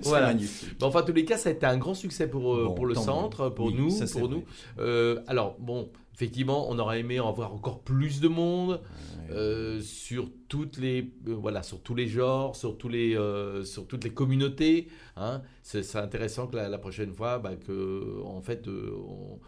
[0.04, 0.28] Voilà.
[0.28, 0.78] magnifique.
[0.80, 2.74] Bon, enfin, en tous les cas, ça a été un grand succès pour, euh, Bon,
[2.74, 3.00] pour le mieux.
[3.02, 4.44] centre, pour Oui, nous, pour nous.
[4.80, 8.82] Euh, alors, bon, effectivement, on aurait aimé en avoir encore plus de monde.
[9.30, 9.32] Ouais.
[9.36, 13.88] Euh, sur toutes les euh, voilà sur tous les genres sur tous les euh, sur
[13.88, 14.88] toutes les communautés
[15.18, 15.42] hein.
[15.64, 19.40] c'est intéressant que la, la prochaine fois bah, que en fait on-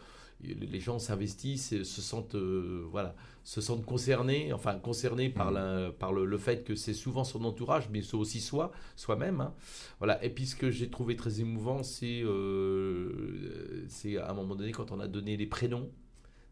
[0.44, 3.14] les gens s'investissent et se sentent voilà
[3.48, 7.46] se sentent concernés enfin concernés par la par le, le fait que c'est souvent son
[7.46, 9.54] entourage mais c'est aussi soi soi-même hein.
[10.00, 14.56] voilà et puis ce que j'ai trouvé très émouvant c'est euh, c'est à un moment
[14.56, 15.90] donné quand on a donné les prénoms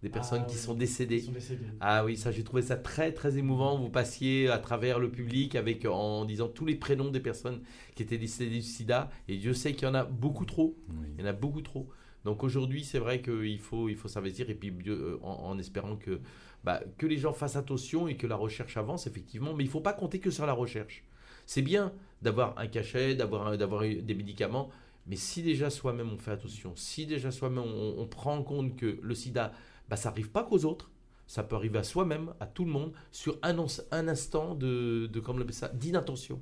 [0.03, 0.61] des personnes Ah qui oui.
[0.61, 1.33] sont décédées sont
[1.81, 3.77] ah oui, ça j'ai trouvé ça très très émouvant.
[3.77, 7.61] Vous passiez à travers le public avec en disant tous les prénoms des personnes
[7.95, 9.09] qui étaient décédées du sida.
[9.27, 10.77] Et Dieu sait qu'il y en a beaucoup trop.
[10.89, 11.07] Oui.
[11.17, 11.89] Il y en a beaucoup trop.
[12.25, 14.73] Donc aujourd'hui, c'est vrai qu'il faut, il faut s'investir et puis
[15.21, 16.19] en espérant que,
[16.65, 19.53] bah, que les gens fassent attention et que la recherche avance effectivement.
[19.53, 21.03] Mais il ne faut pas compter que sur la recherche.
[21.45, 24.69] C'est bien d'avoir un cachet, d'avoir des médicaments.
[25.05, 28.75] Mais si déjà soi-même on fait attention, si déjà soi-même on, on prend en compte
[28.75, 29.53] que le sida,
[29.87, 30.89] bah, ça n'arrive pas qu'aux autres,
[31.27, 33.55] ça peut arriver à soi-même, à tout le monde, sur un,
[33.91, 36.41] un instant de, appelle ça, d'inattention.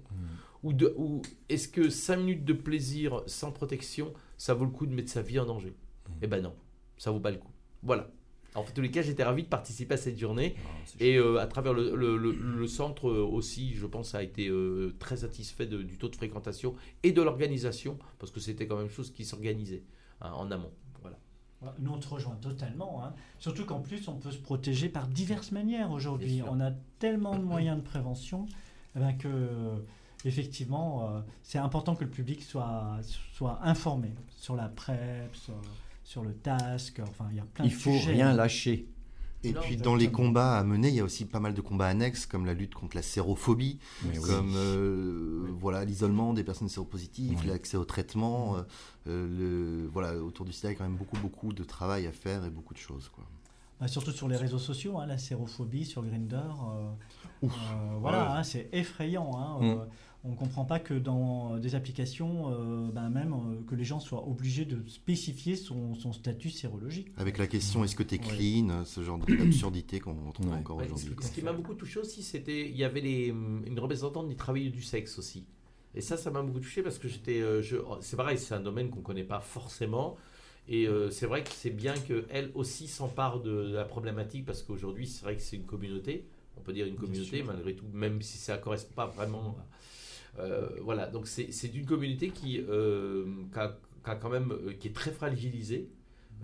[0.64, 4.86] Ou, de, ou est-ce que 5 minutes de plaisir sans protection, ça vaut le coup
[4.86, 5.76] de mettre sa vie en danger?
[6.22, 6.54] Eh ben non,
[6.98, 7.52] ça vaut pas le coup.
[7.82, 8.10] Voilà.
[8.56, 10.56] En fait, tous les cas, j'étais ravi de participer à cette journée.
[10.58, 14.22] Ah, Et euh, à travers le, le- le- le centre euh, aussi, je pense, a
[14.24, 18.68] été euh, très satisfait de- du taux de fréquentation et de l'organisation, parce que c'était
[18.68, 19.84] quand même chose qui s'organisait
[20.22, 20.72] hein, en amont.
[21.02, 21.18] Voilà.
[21.80, 23.04] Nous, on te rejoint totalement.
[23.04, 23.14] hein.
[23.40, 26.42] Surtout qu'en plus, on peut se protéger par diverses manières aujourd'hui.
[26.48, 28.46] On a tellement de moyens de prévention
[28.96, 29.50] eh ben, que,
[30.26, 32.98] effectivement, euh, c'est important que le public soit,
[33.34, 35.54] soit informé sur la PrEP, sur,
[36.04, 36.36] sur le.
[36.48, 38.14] Enfin, il y a plein Il de faut sujets.
[38.14, 38.88] rien lâcher.
[39.46, 41.60] Et Non, puis dans les combats à mener, il y a aussi pas mal de
[41.60, 44.26] combats annexes comme la lutte contre la sérophobie, Mais oui.
[44.30, 47.48] comme euh, voilà l'isolement des personnes séropositives, Oui.
[47.48, 48.56] l'accès au traitement.
[48.56, 48.62] euh,
[49.08, 49.28] euh,
[49.84, 52.14] le, voilà, autour du sida, il y a quand même beaucoup beaucoup de travail à
[52.14, 53.10] faire et beaucoup de choses.
[53.10, 53.26] Quoi.
[53.82, 56.40] Bah, surtout sur les réseaux sociaux, hein, la sérophobie sur Grinder.
[57.42, 57.54] Ouf.
[58.00, 58.38] voilà, Ouais.
[58.38, 59.30] hein, c'est effrayant.
[59.36, 59.88] hein, Mm.
[60.24, 63.84] Euh, on ne comprend pas que dans des applications, euh, ben même euh, que les
[63.84, 67.10] gens soient obligés de spécifier son, son statut sérologique.
[67.18, 68.38] Avec la question est-ce que tu es Ouais.
[68.66, 70.56] clean, ce genre d'absurdité qu'on retrouve Ouais.
[70.58, 71.16] encore Ouais, aujourd'hui.
[71.22, 74.36] ce, qui m'a beaucoup touché aussi, c'était il y avait les, hum, une représentante des
[74.36, 75.46] travailleurs du sexe aussi.
[75.96, 78.60] Et ça, ça m'a beaucoup touché parce que j'étais, euh, je- c'est pareil, c'est un
[78.62, 80.16] domaine qu'on connaît pas forcément.
[80.68, 84.64] Et euh, c'est vrai que c'est bien qu'elle aussi s'empare de, de la problématique parce
[84.64, 86.26] qu'aujourd'hui, c'est vrai que c'est une communauté.
[86.58, 89.40] On peut dire une communauté malgré tout, même si ça ne correspond pas vraiment.
[89.40, 89.64] à- euh,
[90.82, 93.78] voilà, donc c'est c'est une communauté qui, euh, a-
[94.16, 95.90] quand même, euh, qui est très fragilisée.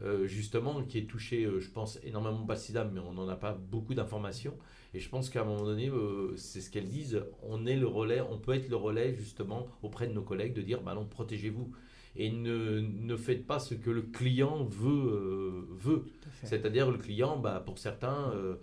[0.01, 3.27] euh, justement, qui est touchée, euh, je pense, énormément par le sida, mais on n'en
[3.27, 4.55] a pas beaucoup d'informations.
[4.93, 7.85] Et je pense qu'à un moment donné, euh, c'est ce qu'elles disent, on est le
[7.85, 11.03] relais, on peut être le relais justement auprès de nos collègues de dire, bah non,
[11.05, 11.69] protégez-vous.
[12.15, 15.11] Et ne, ne faites pas ce que le client veut.
[15.11, 16.05] euh, veut.
[16.47, 18.55] C'est-à-dire le client, bah, pour certains, euh,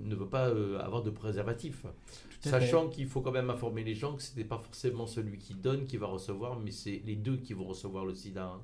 [0.00, 1.86] ne veut pas euh, avoir de préservatif.
[2.50, 5.54] Sachant qu'il faut quand même informer les gens que ce n'est pas forcément celui qui
[5.54, 8.44] donne qui va recevoir, mais c'est les deux qui vont recevoir le sida.
[8.44, 8.60] hein.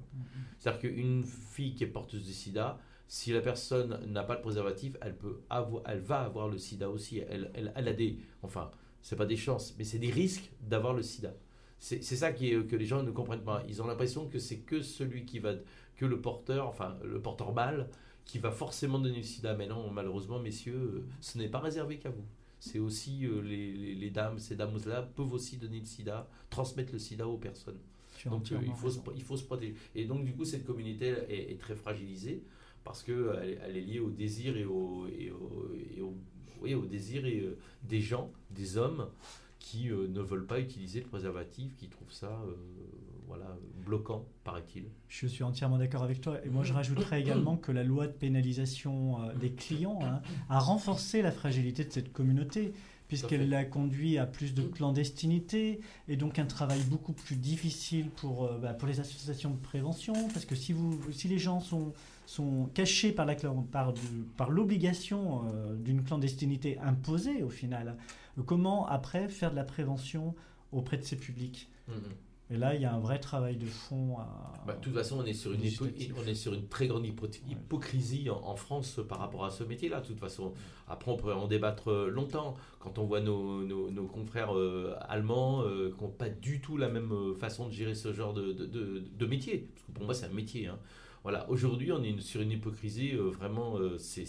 [0.59, 4.97] C'est-à-dire qu'une fille qui est porteuse de sida, si la personne n'a pas de préservatif,
[5.01, 7.19] elle, peut avoir, elle va avoir le sida aussi.
[7.19, 8.19] Elle, elle, elle a des.
[8.43, 8.71] Enfin,
[9.03, 11.35] c'est pas des chances, mais c'est des risques d'avoir le sida.
[11.79, 13.63] C'est ça qui est, que les gens ne comprennent pas.
[13.67, 15.55] Ils ont l'impression que c'est que celui qui va,
[15.97, 17.89] que le porteur, enfin le porteur mâle,
[18.27, 19.55] qui va forcément donner le sida.
[19.55, 22.27] Mais non, malheureusement, messieurs, euh, ce n'est pas réservé qu'à vous.
[22.61, 26.93] C'est aussi euh, les, les- les dames, ces dames-là peuvent aussi donner le sida, transmettre
[26.93, 27.81] le sida aux personnes.
[28.29, 29.75] Donc euh, il, faut se, il faut se protéger.
[29.95, 32.45] Et donc du coup, cette communauté est, est très fragilisée
[32.85, 36.17] parce qu'elle elle, elle est liée au désir et au, et au, et au-
[36.61, 39.09] oui, au désir et, euh, des gens, des hommes
[39.59, 42.55] qui euh, ne veulent pas utiliser le préservatif, qui trouvent ça euh,
[43.31, 44.87] voilà, bloquant, paraît-il.
[45.09, 46.45] Je suis entièrement d'accord avec toi.
[46.45, 50.59] Et moi, je rajouterais également que la loi de pénalisation euh, des clients hein, a
[50.59, 52.73] renforcé la fragilité de cette communauté,
[53.07, 58.47] puisqu'elle l'a conduit à plus de clandestinité et donc un travail beaucoup plus difficile pour,
[58.47, 60.15] euh, bah, pour les associations de prévention.
[60.33, 61.93] Parce que si, vous, si les gens sont,
[62.27, 63.95] sont cachés par cla-
[64.37, 67.97] par, l'obligation euh, d'une clandestinité imposée, au final,
[68.45, 70.35] comment après faire de la prévention
[70.73, 71.69] auprès de ces publics?
[71.87, 71.95] Mhm.
[72.53, 74.53] Et là, il y a un vrai travail de fond à.
[74.67, 75.61] Bah, de toute façon, on est sur une,
[76.17, 79.63] on est sur une très grande hypo- hypocrisie en, en France par rapport à ce
[79.63, 80.01] métier-là.
[80.01, 80.53] De toute façon,
[80.89, 82.57] après, on pourrait en débattre euh, longtemps.
[82.81, 86.77] Quand on voit nos, nos- nos confrères euh, allemands euh, qui n'ont pas du tout
[86.77, 89.69] la même façon de gérer ce genre de, de- de- de métier.
[89.75, 90.67] Parce que pour moi, c'est un métier.
[90.67, 90.79] hein.
[91.23, 94.25] Voilà, aujourd'hui, on est sur une hypocrisie euh, vraiment, euh, c'est-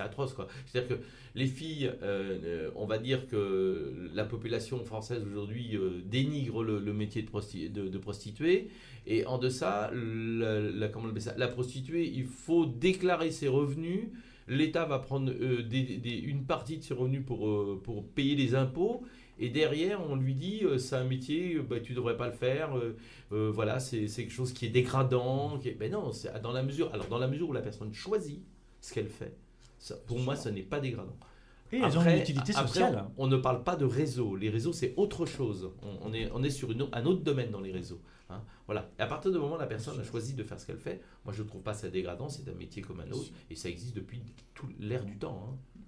[0.00, 0.32] atroce.
[0.32, 0.48] quoi.
[0.66, 1.02] C'est-à-dire que
[1.34, 5.76] les filles, euh, euh, on va dire que la population française aujourd'hui
[6.06, 8.70] dénigre le, métier de, prosti- de- de prostituée.
[9.06, 10.88] Et en deçà, la,
[11.20, 14.04] ça, la prostituée, il faut déclarer ses revenus.
[14.48, 19.02] L'État va prendre une partie de ses revenus pour, pour payer les impôts.
[19.40, 22.34] Et derrière, on lui dit, euh, c'est un métier, euh, bah, tu devrais pas le
[22.34, 22.76] faire.
[22.76, 25.58] euh, voilà, c'est quelque chose qui est dégradant.
[25.58, 25.74] Qui est...
[25.74, 26.10] Ben non,
[26.42, 26.90] dans la mesure.
[26.92, 28.42] Alors, dans la mesure où la personne choisit
[28.80, 29.34] ce qu'elle fait,
[29.78, 31.16] ça, pour moi, ce n'est pas dégradant.
[31.72, 33.04] Et une utilité après, sociale.
[33.16, 34.34] on, on ne parle pas de réseau.
[34.36, 35.70] Les réseaux, c'est autre chose.
[35.82, 38.00] On, on est, on est sur une, un autre domaine dans les réseaux.
[38.28, 38.42] hein.
[38.66, 38.90] Voilà.
[38.98, 41.00] Et à partir du moment où la personne a choisi de faire ce qu'elle fait,
[41.24, 42.28] moi, je ne trouve pas ça dégradant.
[42.28, 43.30] C'est un métier comme un autre.
[43.50, 44.20] Et ça existe depuis
[44.52, 45.48] tout l'ère du temps.
[45.48, 45.78] hein.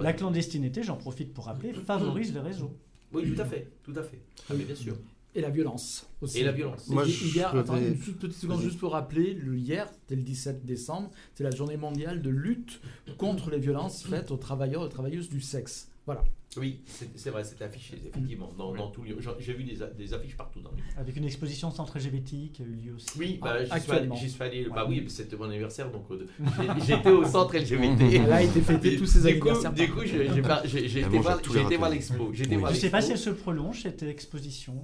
[0.00, 2.76] La clandestinité, j'en profite pour rappeler, favorise les réseaux.
[3.12, 3.70] Oui, tout à fait.
[3.82, 4.20] Tout à fait.
[4.50, 4.96] Ah, mais bien sûr.
[5.34, 6.40] Et la violence aussi.
[6.40, 6.88] Et la violence.
[6.88, 10.64] Moi, hier, attends, une toute petite seconde juste pour rappeler, le hier, c'était le 17
[10.64, 12.80] décembre, c'est la journée mondiale de lutte
[13.18, 15.90] contre les violences faites aux travailleurs et travailleuses du sexe.
[16.08, 16.24] Voilà.
[16.56, 16.80] Oui,
[17.14, 18.48] c'est vrai, c'est affiché, effectivement.
[18.56, 19.16] Dans, dans tout Lyon.
[19.38, 20.70] J'ai- vu des, affiches partout dans.
[20.98, 23.06] Avec une exposition centre LGBT qui a eu lieu aussi.
[23.18, 24.14] Oui, bah, Ah, j'y suis allé- actuellement.
[24.16, 24.66] j'y suis allé.
[24.74, 25.00] Bah Ouais.
[25.02, 26.26] oui, c'était mon anniversaire, donc euh,
[26.86, 28.00] j'étais au centre LGBT.
[28.24, 29.72] Elle a été fêtée tous ses du coup, anniversaires.
[29.74, 30.24] du coup, j'ai
[31.60, 32.28] été voir l'expo.
[32.30, 32.36] Oui.
[32.36, 34.74] Je ne sais pas si elle se prolonge, cette exposition.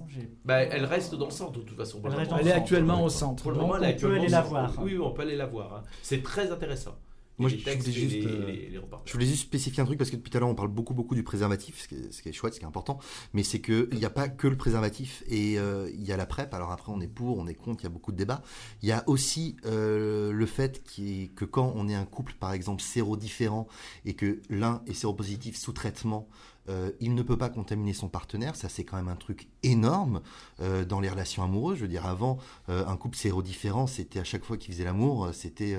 [0.45, 2.03] Bah, elle reste dans le centre, de toute façon.
[2.39, 3.43] Elle est actuellement au centre.
[3.43, 4.75] Pour le moment, elle est on peut aller la voir.
[4.83, 5.77] Oui, oui, on peut aller la voir.
[5.77, 5.83] hein.
[6.03, 6.95] C'est très intéressant.
[7.39, 9.09] Moi, les je- textes voulais juste, les, euh, les- les reportages.
[9.09, 10.95] Je voulais juste spécifier un truc parce que depuis tout à l'heure on parle beaucoup
[10.95, 12.99] beaucoup du préservatif, ce qui est, ce qui est chouette, ce qui est important,
[13.33, 16.27] mais c'est qu'il n'y a pas que le préservatif et euh, il y a la
[16.27, 16.55] PrEP.
[16.55, 18.43] Alors après on est pour, on est contre, il y a beaucoup de débats.
[18.83, 22.83] Il y a aussi euh, le fait que quand on est un couple par exemple
[22.83, 23.67] séro-différent
[24.05, 26.29] et que l'un est séropositif sous traitement,
[26.69, 28.57] euh, il ne peut pas contaminer son partenaire.
[28.57, 30.23] Ça c'est quand même un truc énorme
[30.61, 31.79] euh, dans les relations amoureuses.
[31.79, 35.31] Je veux dire avant euh, un couple séro-différent c'était à chaque fois qu'ils faisaient l'amour,
[35.33, 35.77] c'était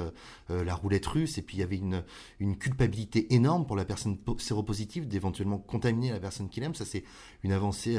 [0.50, 2.04] la roulette russe et puis il y avait une
[2.39, 6.76] une culpabilité énorme pour la personne po- séropositive d'éventuellement contaminer la personne qu'il aime.
[6.76, 7.04] Ça, c'est
[7.43, 7.98] une avancée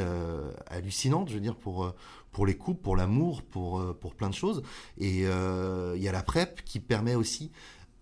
[0.68, 1.94] hallucinante, je veux dire, pour,
[2.32, 4.62] pour les couples, pour l'amour, pour, pour plein de choses.
[4.98, 7.50] Et il y a la PrEP qui permet aussi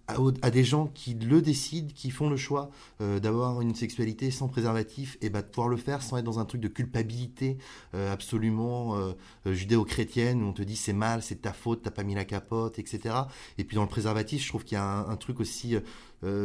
[0.07, 4.49] à, des gens qui le décident, qui font le choix euh, d'avoir une sexualité sans
[4.49, 7.57] préservatif, et bah, de pouvoir le faire sans être dans un truc de culpabilité
[7.95, 9.13] euh, absolument euh,
[9.47, 12.79] judéo-chrétienne où on te dit c'est mal, c'est ta faute, t'as pas mis la capote,
[12.79, 13.15] etc.
[13.59, 15.77] Et puis dans le préservatif, je trouve qu'il y a un, truc aussi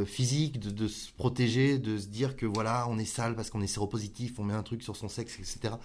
[0.06, 3.62] physique de, de se protéger, de se dire que voilà, on est sale parce qu'on
[3.62, 5.76] est séropositif, on met un truc sur son sexe, etc.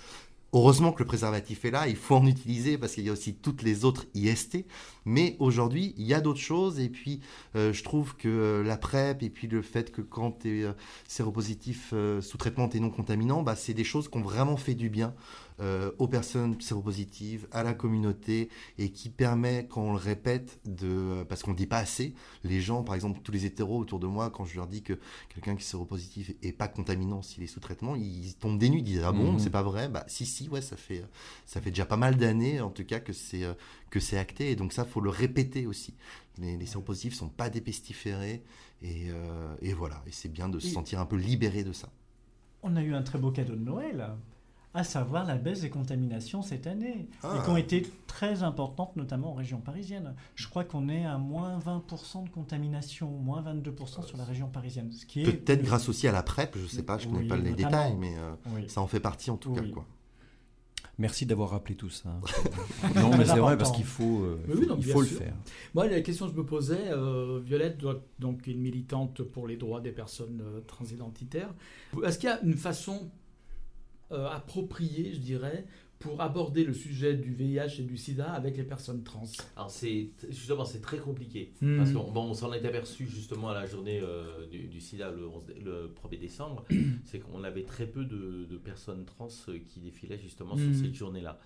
[0.56, 3.34] Heureusement que le préservatif est là, il faut en utiliser parce qu'il y a aussi
[3.34, 4.64] toutes les autres IST.
[5.04, 6.78] Mais aujourd'hui, il y a d'autres choses.
[6.78, 7.20] Et puis,
[7.56, 10.66] euh, je trouve que euh, la PrEP et puis le fait que quand tu es
[11.08, 14.56] séropositif euh, sous traitement, tu es non contaminant, bah, c'est des choses qui ont vraiment
[14.56, 15.12] fait du bien
[15.60, 21.24] euh, aux personnes séropositives, à la communauté et qui permet, quand on le répète, de,
[21.28, 24.06] parce qu'on ne dit pas assez, les gens, par exemple, tous les hétéros autour de
[24.06, 27.46] moi, quand je leur dis que quelqu'un qui est séropositif est pas contaminant s'il est
[27.46, 29.38] sous traitement, ils tombent des nues, ils disent ah bon, Mhm.
[29.38, 31.04] c'est pas vrai, bah si si ouais, ça fait
[31.46, 33.54] ça fait déjà pas mal d'années en tout cas que c'est euh,
[33.90, 35.94] que c'est acté et donc ça faut le répéter aussi.
[36.38, 38.42] Les, les séropositifs sont pas dépestiférés
[38.82, 41.90] et, euh, et voilà et c'est bien de se sentir un peu libéré de ça.
[42.64, 44.08] On a eu un très beau cadeau de Noël
[44.76, 47.36] à savoir la baisse des contaminations cette année, Ah.
[47.38, 50.14] et qui ont été très importantes, notamment en région parisienne.
[50.34, 54.90] Je crois qu'on est à moins 20% de contamination, moins 22% sur la région parisienne.
[54.92, 57.28] Ce qui est Peut-être grâce aussi à la PrEP, je sais pas, je connais Oui,
[57.28, 57.68] pas les notamment.
[57.70, 58.64] détails, mais euh, Oui.
[58.68, 59.68] ça en fait partie en tout Oui.
[59.68, 59.74] cas.
[59.74, 59.86] Quoi.
[60.98, 62.08] Merci d'avoir rappelé tout ça.
[62.96, 65.18] non, mais c'est vrai parce qu'il faut, euh, Mais oui, non, il faut le sûr.
[65.18, 65.34] faire.
[65.74, 69.56] Moi, la question que je me posais, euh, Violette, doit- donc une militante pour les
[69.56, 71.52] droits des personnes euh, transidentitaires,
[72.04, 73.10] est-ce qu'il y a une façon
[74.14, 75.64] euh, appropriée, je dirais,
[76.00, 79.22] pour aborder le sujet du VIH et du SIDA avec les personnes trans
[79.56, 81.78] Alors c'est justement c'est très compliqué Mhm.
[81.78, 85.10] parce qu'on bon, on s'en est aperçu justement à la journée euh, du, du SIDA
[85.10, 86.64] le, 11 dé- le 1er décembre,
[87.06, 90.94] c'est qu'on avait très peu de, de personnes trans euh, qui défilaient justement sur cette
[90.94, 91.38] journée-là.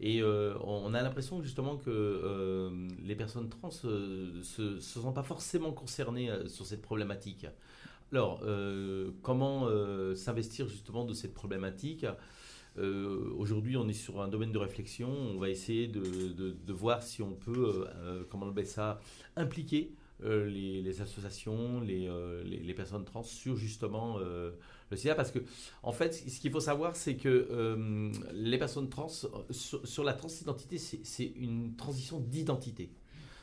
[0.00, 5.14] Et euh, on a l'impression justement que euh, les personnes trans euh, se se sentent
[5.14, 7.46] pas forcément concernées sur cette problématique.
[8.12, 12.06] Alors, euh, comment euh, s'investir justement de cette problématique?
[12.78, 15.10] Euh, Aujourd'hui, on est sur un domaine de réflexion.
[15.10, 17.86] On va essayer de, voir si on peut,
[18.30, 19.00] comment on appelle ça,
[19.36, 19.92] impliquer
[20.22, 25.14] les, associations, les, personnes trans sur justement le sida.
[25.14, 25.40] Parce que,
[25.82, 30.78] en fait, ce qu'il faut savoir, c'est que les personnes trans, sur, sur la transidentité,
[30.78, 32.90] c'est une transition d'identité.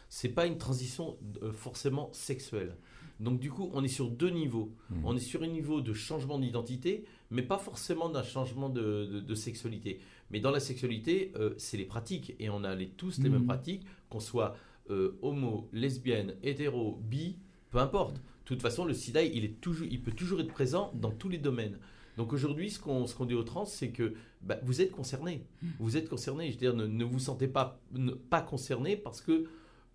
[0.07, 1.17] C'est pas une transition
[1.53, 2.75] forcément sexuelle.
[3.19, 4.71] Donc du coup, on est sur deux niveaux.
[4.89, 5.01] Mhm.
[5.05, 9.19] On est sur un niveau de changement d'identité, mais pas forcément d'un changement de, de-
[9.21, 9.99] de sexualité.
[10.31, 12.35] Mais dans la sexualité, euh, c'est les pratiques.
[12.39, 13.35] Et on a les, tous les Mhm.
[13.35, 14.55] mêmes pratiques, qu'on soit
[14.91, 17.37] euh, homo, lesbienne, hétéro, bi,
[17.71, 18.17] peu importe.
[18.17, 21.29] De toute façon, le sida, il, est toujours, il peut toujours être présent dans tous
[21.29, 21.79] les domaines.
[22.17, 25.43] Donc aujourd'hui, ce qu'on dit aux trans, c'est que bah, vous êtes concernés.
[25.79, 26.47] Vous êtes concernés.
[26.47, 29.45] Je veux dire, ne, ne vous sentez pas, ne- pas concernés parce que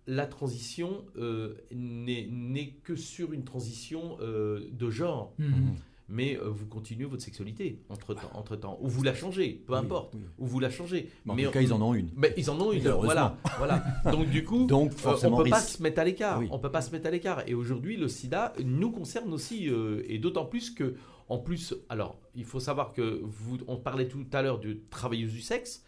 [0.07, 5.33] la transition euh, n'est que sur une transition euh, de genre.
[5.37, 5.75] Mhm.
[6.13, 8.29] Mais euh, vous continuez votre sexualité entre-temps.
[8.33, 8.77] entre temps.
[8.81, 10.13] Ou vous la changez, peu Oui, importe.
[10.13, 10.21] oui.
[10.39, 11.09] Ou vous la changez.
[11.25, 12.09] Mais en tout cas, ils en ont une.
[12.17, 13.81] mais ils en ont une, voilà, voilà.
[14.11, 16.39] Donc du coup, Donc, euh, forcément, on peut pas se mettre à l'écart.
[16.39, 16.49] Oui.
[16.51, 17.43] On peut pas se mettre à l'écart.
[17.47, 20.95] Et aujourd'hui, le SIDA nous concerne aussi, euh, et d'autant plus que,
[21.29, 25.31] en plus, alors, il faut savoir que vous, on parlait tout à l'heure de travailleuses
[25.31, 25.85] du sexe.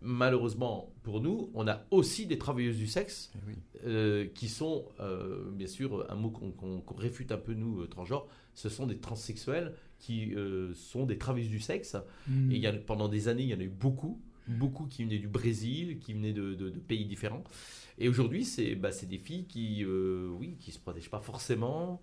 [0.00, 3.54] Malheureusement, pour nous, on a aussi des travailleuses du sexe Eh oui.
[3.84, 8.28] euh, qui sont, euh, bien sûr, un mot qu'on réfute un peu nous, euh, transgenres,
[8.54, 11.96] ce sont des transsexuels qui euh, sont des travailleuses du sexe.
[12.28, 12.52] Mhm.
[12.52, 15.02] Et il y a, pendant des années, il y en a eu beaucoup, beaucoup qui
[15.04, 17.42] venaient du Brésil, qui venaient de, de- de pays différents.
[17.98, 22.00] Et aujourd'hui, c'est bah, des filles qui, oui, qui se protègent pas forcément.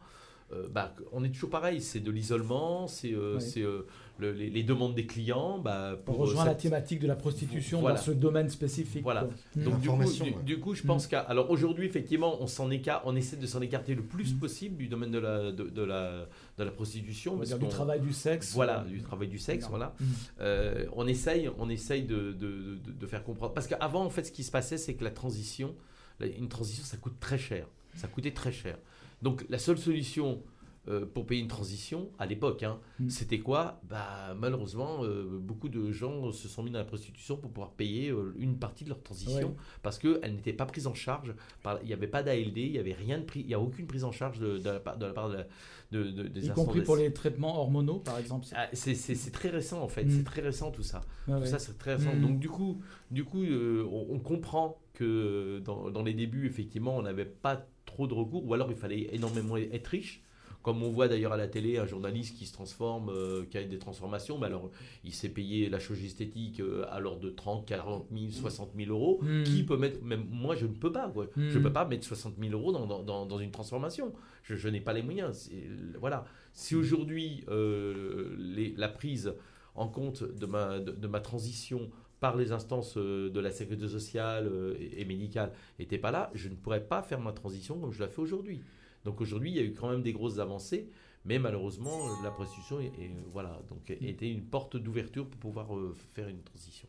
[0.54, 3.82] Euh, bah, on est toujours pareil, c'est de l'isolement, c'est euh, euh,
[4.20, 5.58] le- les, les demandes des clients.
[5.58, 7.96] Bah, On pour, rejoint euh, la thématique de la prostitution Voilà.
[7.96, 9.02] dans ce domaine spécifique.
[9.02, 9.22] Voilà.
[9.24, 10.44] Donc du coup, L'information, du, ouais.
[10.44, 13.60] du coup, je pense qu'à alors aujourd'hui effectivement, on s'en écarte, on essaie de s'en
[13.62, 16.28] écarter le plus possible du domaine de la de, de la
[16.60, 17.34] de la prostitution.
[17.34, 18.54] On va dire du travail du sexe.
[18.54, 19.96] Voilà, du travail du sexe, voilà.
[20.42, 23.54] Euh, on essaye, on essaye de, de- de- de faire comprendre.
[23.54, 25.74] Parce qu'avant, en fait, ce qui se passait, c'est que la transition,
[26.22, 27.68] une transition, ça coûte très cher.
[27.96, 28.78] Ça coûtait très cher.
[29.22, 30.42] Donc, la seule solution
[30.88, 33.10] euh, pour payer une transition, à l'époque, hein, Mm.
[33.10, 33.82] c'était quoi?
[33.90, 38.12] Bah, Malheureusement, euh, beaucoup de gens se sont mis dans la prostitution pour pouvoir payer
[38.12, 39.56] euh, une partie de leur transition Ouais.
[39.82, 41.34] parce qu'elle n'était pas prise en charge.
[41.64, 43.60] Par, il n'y avait pas d'ALD, il n'y avait rien de pris, il n'y a
[43.60, 45.48] aucune prise en charge de, de la part de, la part de la-
[45.92, 48.46] de- de- des Y compris pour les traitements hormonaux, par exemple.
[48.56, 50.12] ah, c'est- très récent en fait, Mm.
[50.12, 51.02] c'est très récent tout ça.
[51.28, 51.48] Ouais, Tout ouais.
[51.48, 52.14] ça c'est très récent.
[52.14, 52.22] Mm.
[52.22, 57.02] Donc du coup, du coup on, on comprend que dans, dans les débuts, effectivement, on
[57.02, 60.22] n'avait pas trop de recours, ou alors il fallait énormément être riche.
[60.62, 63.64] Comme on voit d'ailleurs à la télé, un journaliste qui se transforme, euh, qui a
[63.64, 64.72] des transformations, mais alors
[65.04, 68.90] il s'est payé la chirurgie esthétique euh, à l'ordre de 30, 40 000, 60 000
[68.92, 69.20] euros.
[69.22, 69.44] Mm.
[69.44, 71.28] Qui peut mettre, même moi je ne peux pas, quoi.
[71.38, 71.64] je ne Mm.
[71.64, 74.12] peux pas mettre 60 000 euros dans, dans- dans- une transformation.
[74.44, 75.52] Je, je n'ai pas les moyens.
[76.00, 76.26] Voilà.
[76.54, 78.36] Si aujourd'hui euh,
[78.76, 79.34] la prise
[79.76, 81.92] en compte de ma, de, de ma transition
[82.26, 86.50] par les instances euh, de la sécurité sociale euh, et, médicale n'était pas là, je
[86.50, 88.62] ne pourrais pas faire ma transition comme je la fais aujourd'hui.
[89.04, 90.90] Donc aujourd'hui, il y a eu quand même des grosses avancées,
[91.24, 95.78] mais malheureusement, euh, la prostitution est, est- voilà, donc, était une porte d'ouverture pour pouvoir
[95.78, 96.88] euh, faire une transition.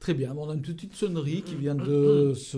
[0.00, 0.34] Très bien.
[0.38, 2.56] On a une petite sonnerie qui vient de se.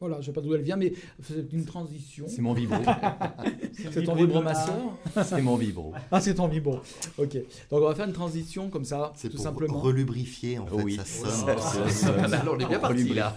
[0.00, 2.24] Voilà, je ne sais pas d'où elle vient, mais c'est une transition.
[2.26, 2.76] C'est mon vibro.
[3.92, 4.74] C'est ton vibromasseur
[5.24, 5.92] C'est mon vibro.
[6.10, 6.80] Ah, c'est ton vibro.
[7.18, 7.34] Ok.
[7.34, 9.78] Donc, on va faire une transition comme ça, C'est tout pour simplement.
[9.78, 10.96] relubrifier en fait, Oui.
[10.96, 11.58] ça sonne.
[11.88, 12.12] ça.
[12.40, 13.36] Alors on est bien parti là.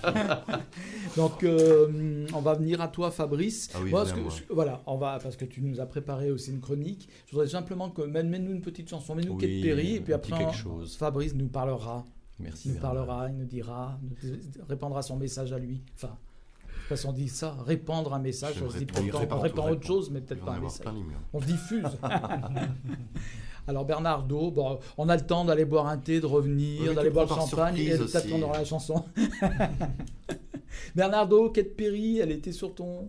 [1.16, 3.70] Donc, euh, on va venir à toi, Fabrice.
[3.74, 6.60] Ah oui, Moi, que- voilà, on va parce que tu nous as préparé aussi une
[6.62, 7.08] chronique.
[7.28, 10.14] Je voudrais simplement que mène- mène-nous une petite chanson, mène-nous Oui, Kate Perry, et puis
[10.14, 10.96] après, quelque on- chose.
[10.96, 12.06] Fabrice nous parlera.
[12.40, 12.70] Merci.
[12.70, 14.16] Il nous parlera, il nous dira, nous
[14.68, 15.82] répandra son message à lui.
[15.96, 16.18] Enfin,
[16.84, 18.56] je sais pas si on dit ça, répandre un message.
[18.62, 20.82] On se dit répond, on répand autre chose, mais peut-être pas un message.
[20.82, 21.20] plein les murs.
[21.32, 21.86] On diffuse.
[23.68, 27.10] Alors Bernardo, bon, on a le temps d'aller boire un thé, de revenir, Oui, d'aller
[27.10, 29.06] boire le champagne et peut-être qu'on aura la chanson.
[30.96, 33.08] Bernardo, Kate Perry, elle était sur ton,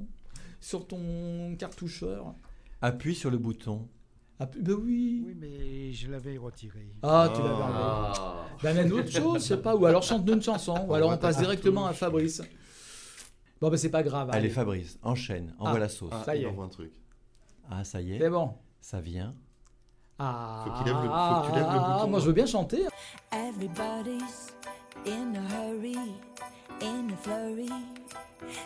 [0.61, 2.35] sur ton cartoucheur.
[2.81, 3.89] Appuie sur le bouton.
[4.39, 5.25] Ah, ben oui.
[5.27, 6.87] Oui, mais je l'avais retiré.
[7.03, 7.79] Ah, tu l'avais enlevé.
[7.79, 8.47] Ah.
[8.63, 9.75] Ben, même autre chose, je sais pas.
[9.75, 10.77] Ou alors chante-nous une chanson.
[10.89, 12.43] Ou alors on passe directement à Fabrice.
[13.65, 14.29] Bon, ben c'est pas grave.
[14.29, 14.49] Allez, allez.
[14.51, 15.79] Fabrice, enchaîne, envoie Ah.
[15.79, 16.11] la sauce.
[16.13, 16.49] Ah, Ça y il est.
[16.49, 16.93] envoie un truc.
[17.71, 18.53] Ah, ça y est, C'est bon.
[18.79, 19.35] ça vient.
[20.19, 22.07] Ah, Faut qu'il lève le- faut que tu lèves le bouton.
[22.11, 22.83] Moi, je veux bien chanter.
[23.33, 24.53] Everybody's
[25.07, 25.97] in a hurry,
[26.83, 27.71] in a flurry.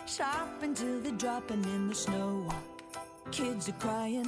[0.05, 2.43] Shopping till they're dropping in the snow.
[3.31, 4.25] Kids are crying,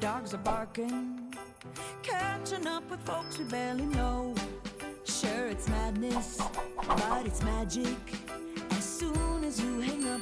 [0.00, 1.32] dogs are barking.
[2.04, 4.34] Catching up with folks we barely know.
[5.04, 6.38] Sure, it's madness,
[6.76, 7.96] but it's magic.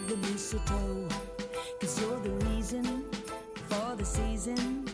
[0.08, 1.06] The mistletoe,
[1.80, 3.04] cause you're the reason
[3.68, 4.88] for the season.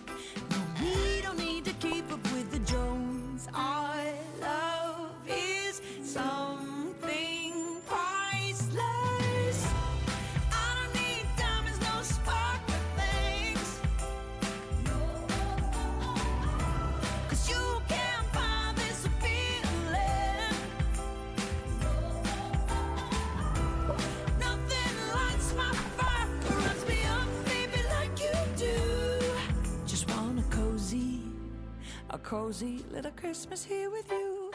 [32.34, 34.50] Cozy little Christmas here with you.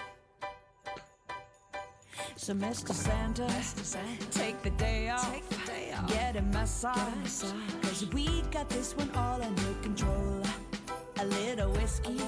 [2.36, 2.94] So, Mr.
[2.94, 3.48] Santa,
[4.32, 5.32] take the day off,
[6.10, 7.44] get a massage,
[7.82, 10.44] cause we got this one all under control.
[11.22, 12.20] A little whiskey,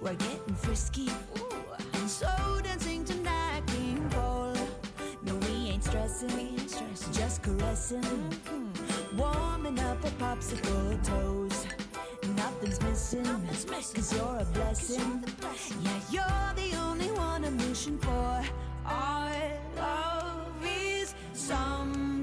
[0.00, 1.08] we're getting frisky,
[1.94, 2.32] and so
[2.62, 4.54] dancing tonight, King Cole.
[5.24, 6.56] No, we ain't stressing,
[7.18, 9.16] just caressing, mm-hmm.
[9.16, 11.53] warming up our popsicle toes.
[12.64, 15.22] Nothing's missing, cause you're a blessing.
[15.82, 18.42] Yeah, you're the only one I'm wishing for.
[18.86, 19.32] Our
[19.76, 22.13] love is something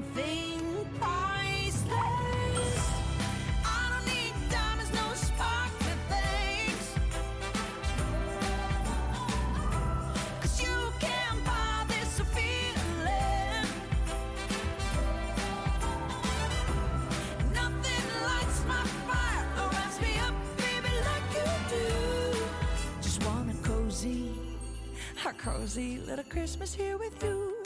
[25.42, 27.56] cozy little Christmas here with you.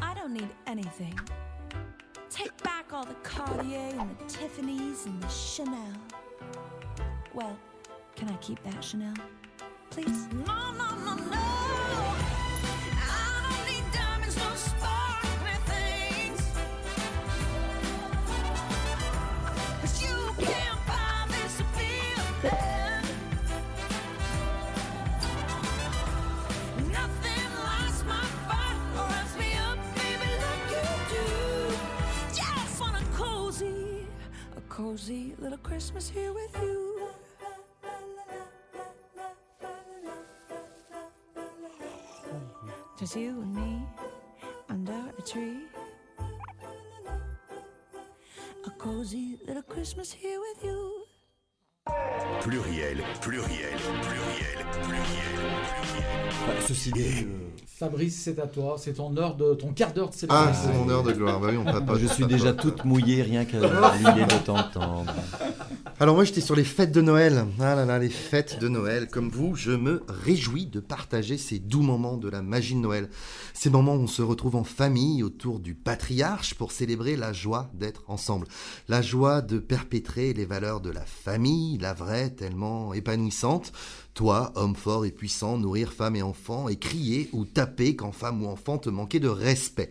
[0.00, 1.18] I don't need anything.
[2.30, 5.92] Take back all the Cartier and the Tiffany's and the Chanel.
[7.34, 7.58] Well,
[8.16, 9.14] can I keep that Chanel?
[9.90, 10.28] Please?
[10.46, 11.59] No, no, no, no.
[34.90, 37.08] Cozy little Christmas here with you.
[42.98, 43.86] Just you and me
[44.68, 45.60] under a tree.
[48.66, 51.06] A cozy little Christmas here with you.
[52.42, 55.70] Pluriel, pluriel, pluriel, pluriel, pluriel.
[56.66, 58.76] ceci dit, eh, euh, Fabrice, c'est à toi.
[58.78, 60.70] C'est ton heure de ton quart d'heure de Ah, célébration.
[60.72, 61.40] c'est mon heure de gloire.
[61.40, 61.96] Bah oui, on peut pas.
[61.98, 63.58] je suis déjà toute mouillée rien qu'à
[63.96, 65.12] l'idée de t'entendre.
[65.98, 67.46] Alors moi j'étais sur les fêtes de Noël.
[67.60, 69.08] Ah là là, les fêtes de Noël.
[69.08, 73.08] Comme vous, je me réjouis de partager ces doux moments de la magie de Noël.
[73.54, 77.70] Ces moments où on se retrouve en famille autour du patriarche pour célébrer la joie
[77.74, 78.46] d'être ensemble.
[78.88, 83.72] La joie de perpétrer les valeurs de la famille, la vraie, tellement épanouissante.
[84.14, 88.42] Toi, homme fort et puissant, nourrir femme et enfant et crier ou taper quand femme
[88.42, 89.90] ou enfant te manquait de respect.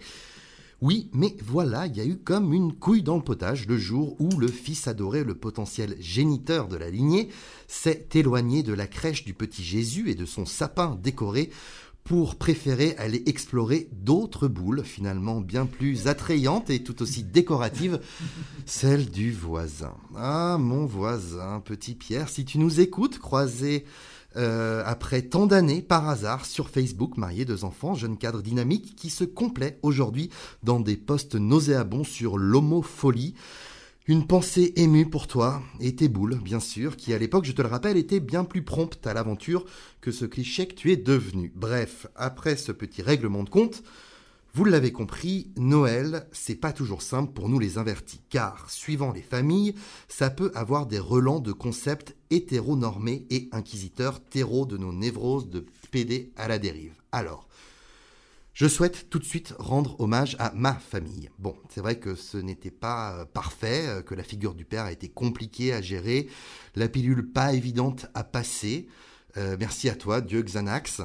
[0.81, 4.15] Oui, mais voilà, il y a eu comme une couille dans le potage le jour
[4.21, 7.27] où le fils adoré, le potentiel géniteur de la lignée,
[7.67, 11.49] s'est éloigné de la crèche du petit Jésus et de son sapin décoré
[12.09, 17.99] pour préférer aller explorer d'autres boules, finalement bien plus attrayantes et tout aussi décoratives,
[18.65, 19.93] celles du voisin.
[20.17, 23.85] Ah, mon voisin, petit Pierre, si tu nous écoutes, croisé
[24.37, 29.11] euh, après tant d'années, par hasard, sur Facebook, marié, deux enfants, jeune cadre dynamique qui
[29.11, 30.31] se complaît aujourd'hui
[30.63, 33.35] dans des posts nauséabonds sur l'homopholie.
[34.09, 37.61] Une pensée émue pour toi et tes boules, bien sûr, qui à l'époque, je te
[37.61, 39.65] le rappelle, étaient bien plus promptes à l'aventure
[40.01, 41.53] que ce cliché que tu es devenu.
[41.55, 43.83] Bref, après ce petit règlement de compte,
[44.55, 49.21] Vous l'avez compris, Noël, c'est pas toujours simple pour nous les invertis, car, suivant les
[49.21, 49.75] familles,
[50.07, 55.67] ça peut avoir des relents de concepts hétéronormés et inquisiteurs, terreaux de nos névroses de
[55.91, 56.95] PD à la dérive.
[57.11, 57.48] Alors,
[58.59, 61.29] je souhaite tout de suite rendre hommage à ma famille.
[61.39, 64.83] Bon, c'est vrai que ce n'était pas euh, parfait, euh, que la figure du père
[64.83, 66.27] a été compliquée à gérer,
[66.75, 68.89] la pilule pas évidente à passer.
[69.37, 71.03] Euh, merci à toi, Dieu Xanax.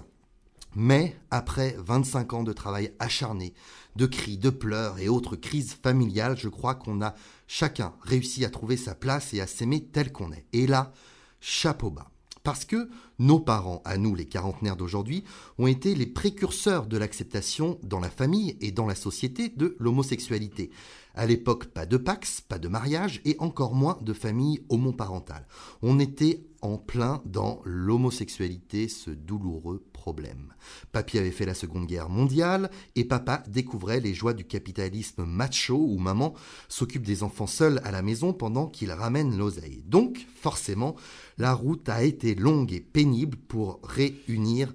[0.75, 3.55] Mais après 25 ans de travail acharné,
[3.95, 7.15] de cris, de pleurs et autres crises familiales, je crois qu'on a
[7.47, 10.45] chacun réussi à trouver sa place et à s'aimer tel qu'on est.
[10.53, 10.93] Et là,
[11.39, 12.11] chapeau bas.
[12.45, 15.25] Parce que nos parents, à nous les quarantenaires d'aujourd'hui,
[15.57, 20.71] ont été les précurseurs de l'acceptation dans la famille et dans la société de l'homosexualité.
[21.15, 25.47] À l'époque, pas de pax, pas de mariage et encore moins de famille homoparentale.
[25.81, 30.53] On était en plein dans l'homosexualité, ce douloureux problème.
[30.93, 35.79] Papy avait fait la Seconde Guerre mondiale et papa découvrait les joies du capitalisme macho
[35.79, 36.35] où maman
[36.69, 39.83] s'occupe des enfants seuls à la maison pendant qu'il ramène l'oseille.
[39.87, 40.95] Donc, forcément,
[41.39, 44.75] la route a été longue et pénible pour réunir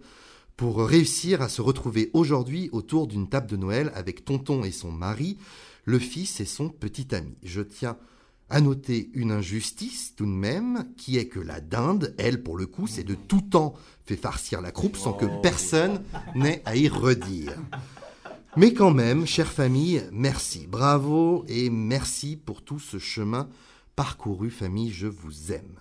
[0.58, 4.92] pour réussir à se retrouver aujourd'hui autour d'une table de Noël avec tonton et son
[4.92, 5.38] mari,
[5.86, 7.38] le fils et son petit ami.
[7.44, 7.98] Je tiens
[8.50, 12.66] à noter une injustice tout de même, qui est que la dinde, elle, pour le
[12.66, 13.76] coup, c'est de tout temps
[14.06, 16.04] fait farcir la croupe sans que personne
[16.36, 17.56] n'ait à y redire.
[18.58, 23.48] Mais quand même, chère famille, merci, bravo et merci pour tout ce chemin
[23.96, 25.80] parcouru, famille, je vous aime.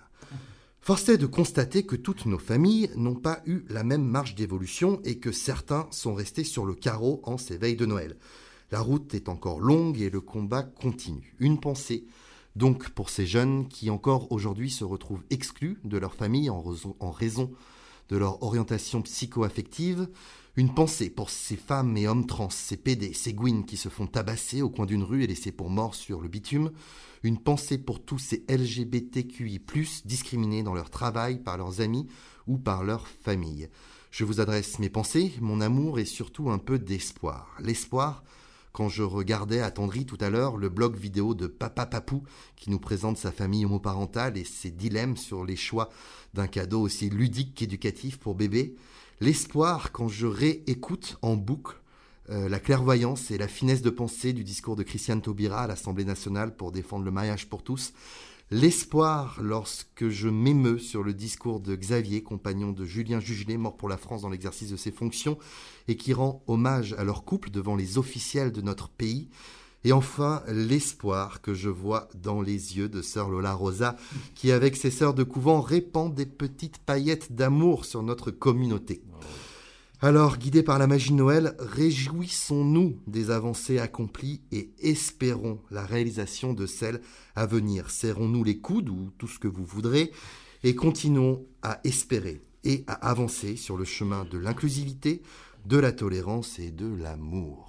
[0.81, 5.01] Force est de constater que toutes nos familles n'ont pas eu la même marge d'évolution
[5.05, 8.17] et que certains sont restés sur le carreau en ces veilles de Noël.
[8.71, 11.35] La route est encore longue et le combat continue.
[11.39, 12.05] Une pensée
[12.55, 17.51] donc pour ces jeunes qui encore aujourd'hui se retrouvent exclus de leur famille en raison,
[18.09, 20.09] de leur orientation psycho-affective,
[20.55, 24.07] une pensée pour ces femmes et hommes trans, ces PD, ces gouines qui se font
[24.07, 26.71] tabasser au coin d'une rue et laisser pour morts sur le bitume,
[27.23, 29.61] une pensée pour tous ces LGBTQI+,
[30.03, 32.07] discriminés dans leur travail par leurs amis
[32.47, 33.69] ou par leur famille.
[34.11, 37.55] Je vous adresse mes pensées, mon amour et surtout un peu d'espoir.
[37.61, 38.23] L'espoir
[38.79, 42.23] quand je regardais attendri tout à l'heure le blog vidéo de Papa Papou
[42.55, 45.89] qui nous présente sa famille homoparentale et ses dilemmes sur les choix
[46.33, 48.77] d'un cadeau aussi ludique qu'éducatif pour bébé,
[49.19, 51.75] l'espoir quand je réécoute en boucle
[52.29, 56.05] euh, la clairvoyance et la finesse de pensée du discours de Christiane Taubira à l'Assemblée
[56.05, 57.91] nationale pour défendre le mariage pour tous,
[58.51, 63.89] l'espoir lorsque je m'émeus sur le discours de Xavier, compagnon de Julien Jugelet, mort pour
[63.89, 65.37] la France dans l'exercice de ses fonctions,
[65.87, 69.29] et qui rend hommage à leur couple devant les officiels de notre pays,
[69.85, 73.95] et enfin, l'espoir que je vois dans les yeux de sœur Lola Rosa,
[74.35, 79.01] qui avec ses sœurs de couvent répand des petites paillettes d'amour sur notre communauté.
[80.01, 86.65] Alors, guidés par la magie Noël, réjouissons-nous des avancées accomplies et espérons la réalisation de
[86.67, 87.01] celles
[87.35, 87.89] à venir.
[87.89, 90.13] Serrons-nous les coudes ou tout ce que vous voudrez
[90.63, 95.21] et continuons à espérer et à avancer sur le chemin de l'inclusivité,
[95.65, 97.68] de la tolérance et de l'amour.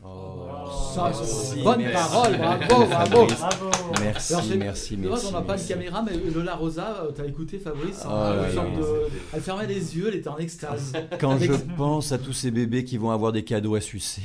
[0.00, 1.94] Ça, c'est Merci, une bonne merci.
[1.94, 3.26] parole, bravo, bravo.
[3.26, 3.70] Bravo.
[4.02, 5.26] Merci, Alors, merci, merci.
[5.26, 8.42] qu'on n'a pas de caméra, mais Lola Rosa, euh, t'as écouté Fabrice Oh hein, là
[8.48, 8.62] là.
[8.76, 10.92] de- Elle fermait les yeux, elle était en extase.
[11.20, 14.22] Quand Avec- je pense à tous ces bébés qui vont avoir des cadeaux à sucer,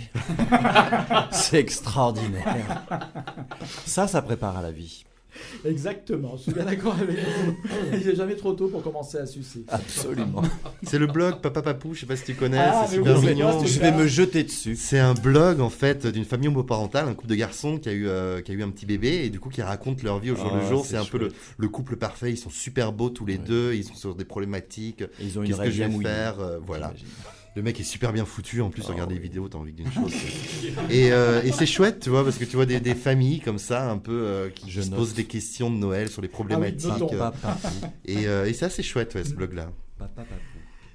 [1.32, 2.84] c'est extraordinaire.
[3.86, 5.06] Ça, ça prépare à la vie.
[5.66, 7.56] Exactement, je suis bien d'accord avec vous.
[7.94, 9.64] Il n'est jamais trop tôt pour commencer à sucer.
[9.68, 10.42] Absolument.
[10.84, 13.28] C'est le blog Papa Papou, je sais pas si tu connais, Ah, c'est super oui,
[13.28, 13.66] mignon.
[13.66, 14.76] Je vais me jeter dessus.
[14.76, 18.08] C'est un blog en fait d'une famille homoparentale, un couple de garçons qui a eu
[18.08, 20.36] euh, qui a eu un petit bébé et du coup qui raconte leur vie au
[20.36, 20.86] jour Ah, le jour.
[20.86, 22.32] c'est un peu le, couple parfait.
[22.32, 23.40] Ils sont super beaux tous les Ouais.
[23.40, 23.74] deux.
[23.74, 25.04] Ils sont sur des problématiques.
[25.20, 26.94] Ils ont une Qu'est-ce que je vais faire euh, Voilà.
[27.56, 28.62] Le mec est super bien foutu.
[28.62, 29.24] En plus, Oh, regarde les oui.
[29.24, 30.12] vidéos, t'as envie d'une chose.
[30.90, 33.60] et euh, et c'est chouette, tu vois, parce que tu vois des, des familles comme
[33.60, 36.90] ça, un peu euh, qui Je se posent des questions de Noël sur les problématiques.
[36.90, 37.14] notons.
[37.22, 37.32] euh,
[38.06, 39.70] et euh, et c'est assez chouette, ouais, ce blog-là.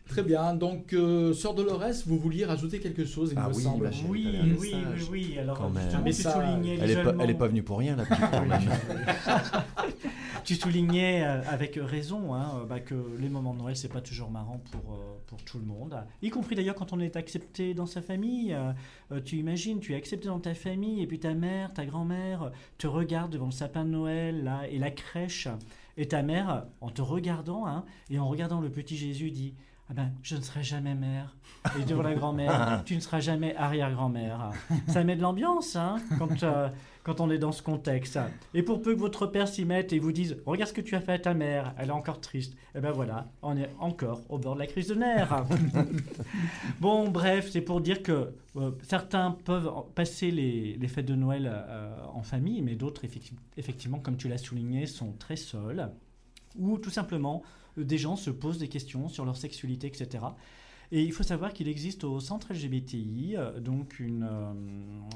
[0.08, 3.62] Très bien, donc euh, Sœur Dolores, vous vouliez rajouter quelque chose, il Ah me oui,
[3.62, 3.92] semble.
[3.92, 4.06] chérie.
[4.08, 5.08] Oui, oui, oui, message.
[5.10, 5.38] oui.
[5.38, 5.82] Alors, Quand même.
[5.84, 6.12] justement, tu
[6.54, 8.24] soulignais Elle est, pas, elle est pas venue pour rien, la petite.
[10.44, 14.00] Tu soulignais euh, avec raison hein, euh, bah, que les moments de Noël, c'est pas
[14.00, 14.96] toujours marrant pour, euh,
[15.26, 15.94] pour tout le monde.
[16.22, 18.54] Y compris d'ailleurs quand on est accepté dans sa famille.
[18.54, 18.72] Euh,
[19.12, 22.44] euh, tu imagines, tu es accepté dans ta famille et puis ta mère, ta grand-mère
[22.44, 25.48] euh, te regarde devant le sapin de Noël là, et la crèche.
[25.98, 29.52] Et ta mère, en te regardant hein, et en regardant le petit Jésus, dit
[29.90, 31.34] Ah ben, je ne serai jamais mère.
[31.80, 34.50] Et devant la grand-mère, tu ne seras jamais arrière-grand-mère.
[34.86, 36.68] Ça met de l'ambiance, hein, quand, euh,
[37.04, 38.18] quand on est dans ce contexte.
[38.52, 40.94] Et pour peu que votre père s'y mette et vous dise Regarde ce que tu
[40.94, 42.54] as fait à ta mère, elle est encore triste.
[42.74, 45.44] Et ben voilà, on est encore au bord de la crise de nerfs.
[46.80, 51.50] bon, bref, c'est pour dire que euh, certains peuvent passer les, les fêtes de Noël
[51.50, 55.90] euh, en famille, mais d'autres, effecti- effectivement, comme tu l'as souligné, sont très seuls.
[56.58, 57.42] Ou tout simplement,
[57.82, 60.24] des gens se posent des questions sur leur sexualité, etc.
[60.90, 64.52] Et il faut savoir qu'il existe au centre LGBTI euh, donc une, euh,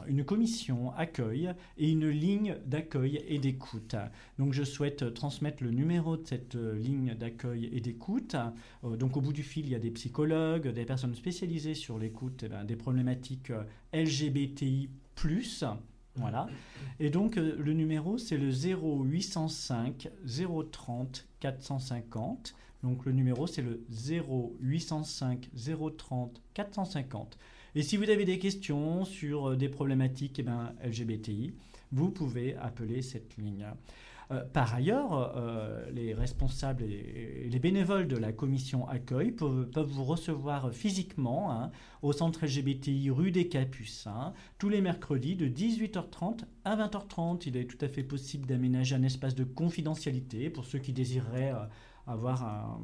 [0.06, 3.96] une commission accueil et une ligne d'accueil et d'écoute.
[4.38, 8.36] Donc je souhaite euh, transmettre le numéro de cette euh, ligne d'accueil et d'écoute.
[8.84, 11.98] Euh, donc au bout du fil, il y a des psychologues, des personnes spécialisées sur
[11.98, 14.90] l'écoute eh ben, des problématiques euh, LGBTI+.
[16.16, 16.48] Voilà.
[17.00, 20.10] Et donc euh, le numéro c'est le 0805
[20.70, 22.54] 030 450.
[22.82, 25.50] Donc le numéro c'est le 0805
[25.96, 27.38] 030 450.
[27.74, 31.54] Et si vous avez des questions sur euh, des problématiques eh ben, LGBTI,
[31.92, 33.66] vous pouvez appeler cette ligne.
[34.32, 39.66] Euh, par ailleurs, euh, les responsables et, et les bénévoles de la commission accueil peuvent,
[39.68, 41.70] peuvent vous recevoir physiquement hein,
[42.00, 47.42] au centre LGBTI rue des Capucins tous les mercredis de 18h30 à 20h30.
[47.46, 51.52] Il est tout à fait possible d'aménager un espace de confidentialité pour ceux qui désireraient
[51.52, 51.64] euh,
[52.06, 52.80] avoir un,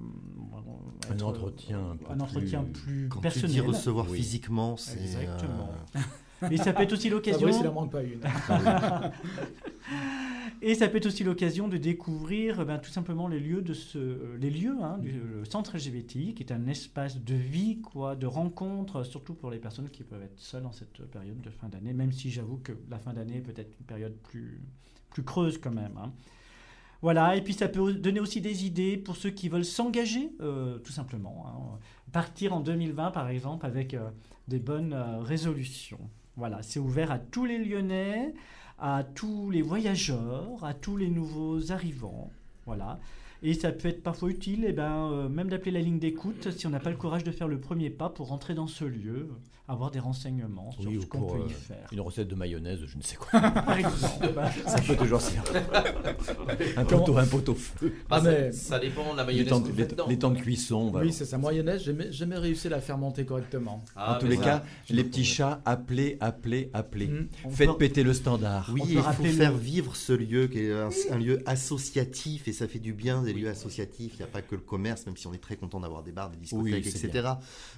[1.10, 3.50] Un entretien un peu un entretien plus- plus Quand tu personnel.
[3.50, 4.18] dis recevoir Oui.
[4.18, 5.00] physiquement, c'est.
[5.00, 5.70] Exactement.
[5.96, 6.00] euh,
[6.50, 7.40] Mais ça peut être aussi l'occasion.
[7.48, 8.20] Fabrice, il en manque pas une.
[10.60, 13.74] Et ça peut être aussi l'occasion de découvrir eh ben, tout simplement les lieux, de
[13.74, 18.26] ce, les lieux hein, du centre LGBTI, qui est un espace de vie, quoi, de
[18.26, 21.92] rencontre, surtout pour les personnes qui peuvent être seules en cette période de fin d'année,
[21.92, 24.60] même si j'avoue que la fin d'année est peut-être une période plus,
[25.10, 25.96] plus creuse quand même.
[25.96, 26.12] hein.
[27.02, 30.78] Voilà, et puis ça peut donner aussi des idées pour ceux qui veulent s'engager, euh,
[30.78, 31.46] tout simplement.
[31.46, 31.78] hein.
[32.12, 34.10] Partir en 2020, par exemple, avec euh,
[34.48, 36.00] des bonnes euh, résolutions.
[36.36, 38.34] Voilà, c'est ouvert à tous les Lyonnais,
[38.78, 42.30] à tous les voyageurs, à tous les nouveaux arrivants.
[42.66, 42.98] Voilà.
[43.42, 46.66] Et ça peut être parfois utile, eh ben, euh, même d'appeler la ligne d'écoute si
[46.66, 49.28] on n'a pas le courage de faire le premier pas pour rentrer dans ce lieu,
[49.68, 51.86] avoir des renseignements sur Oui, ce ou qu'on pour peut euh, y faire.
[51.92, 53.38] une recette de mayonnaise, je ne sais quoi.
[53.40, 54.32] Par exemple.
[54.66, 55.42] Ça peut toujours servir.
[56.76, 57.92] un poteau, un poteau feu.
[58.08, 59.48] Bah, Ah, ça, mais- ça dépend de la Les mayonnaise
[59.96, 60.90] temps, les- temps de cuisson.
[60.90, 61.80] bah, Oui, c'est sa mayonnaise.
[61.80, 63.84] J'ai jamais- jamais réussi à la faire monter correctement.
[63.94, 67.06] Ah, en tous les ça- cas, les petits chats, appelez, appelez, appelez.
[67.08, 67.28] Mm.
[67.50, 68.70] Faites peut- péter le standard.
[68.72, 72.52] Oui, il faut faire le- vivre ce lieu qui est un, un lieu associatif et
[72.52, 74.12] ça fait du bien des lieux associatifs.
[74.14, 76.12] Il n'y a pas que le commerce, même si on est très content d'avoir des
[76.12, 77.28] bars, des discothèques, Oui, etc.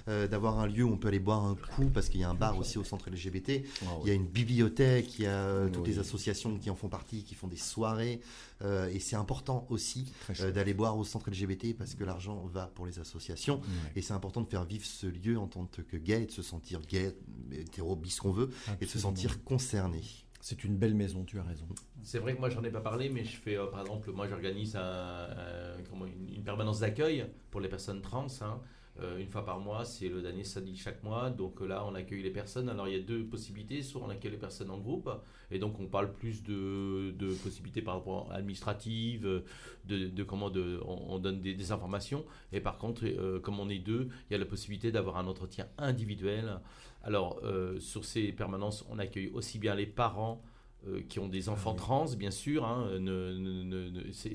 [0.07, 2.29] Euh, d'avoir un lieu où on peut aller boire un coup parce qu'il y a
[2.29, 3.63] un bar aussi au centre LGBT.
[3.83, 6.75] Ah Il y a une bibliothèque, il y a euh, toutes les associations qui en
[6.75, 8.21] font partie, qui font des soirées.
[8.63, 12.67] euh, et c'est important aussi euh, d'aller boire au centre LGBT parce que l'argent va
[12.75, 13.61] pour les associations.
[13.95, 16.41] Et c'est important de faire vivre ce lieu en tant que gay, et de se
[16.41, 17.15] sentir gay,
[17.51, 18.49] hétéro, bis qu'on veut,
[18.79, 20.01] et de se sentir concerné.
[20.41, 21.67] C'est une belle maison, tu as raison.
[22.01, 24.27] C'est vrai que moi j'en ai pas parlé, mais je fais euh, par exemple, moi
[24.27, 28.25] j'organise une, permanence d'accueil pour les personnes trans.
[28.41, 28.59] hein.
[28.99, 31.29] Euh, une fois par mois, c'est le dernier samedi chaque mois.
[31.29, 32.69] Donc euh, là, on accueille les personnes.
[32.69, 33.83] Alors il y a deux possibilités.
[33.83, 35.09] Soit on accueille les personnes en groupe,
[35.51, 37.13] et donc on parle plus de,
[37.43, 39.43] possibilités par rapport administratives,
[39.85, 42.25] de, de comment on, on donne des, informations.
[42.51, 43.05] Et par contre,
[43.41, 46.59] comme on est deux, il y a la possibilité d'avoir un entretien individuel.
[47.03, 50.41] Alors euh, sur ces permanences, on accueille aussi bien les parents
[50.87, 52.65] euh, qui ont des enfants trans, bien sûr.
[52.65, 54.33] hein, ne- ne- ne- ne- ces-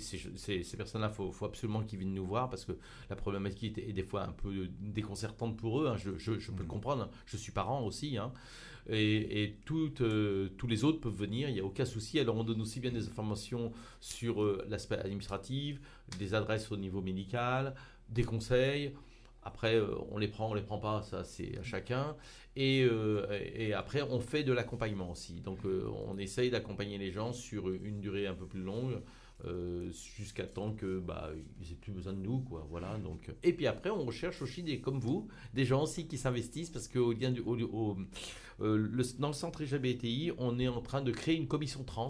[0.77, 2.73] personnes-là, il faut, faut absolument qu'ils viennent nous voir parce que
[3.11, 5.89] la problématique est, des fois un peu déconcertante pour eux.
[5.89, 7.03] hein, je, je- je peux le comprendre.
[7.05, 8.17] hein, Je suis parent aussi.
[8.89, 12.21] et et toutes, euh, tous les autres peuvent venir, il n'y a aucun souci.
[12.21, 15.81] Alors on donne aussi bien des informations sur euh, l'aspect administratif,
[16.19, 17.75] des adresses au niveau médical,
[18.09, 18.93] des conseils.
[19.47, 22.17] Après, euh, on les prend, on les prend pas, ça c'est à chacun.
[22.57, 23.25] Et, euh,
[23.77, 25.41] après, on fait de l'accompagnement aussi.
[25.41, 29.01] Donc, euh, on essaye d'accompagner les gens sur une durée un peu plus longue,
[30.19, 31.31] jusqu'à temps que bah
[31.61, 32.67] ils aient plus besoin de nous, quoi.
[32.71, 32.97] Voilà.
[32.99, 36.71] Donc, et puis après, on recherche aussi des comme vous, des gens aussi qui s'investissent
[36.71, 36.89] parce
[37.33, 37.97] du, au- au-
[38.61, 42.09] le- dans le centre LGBTI, on est en train de créer une commission trans.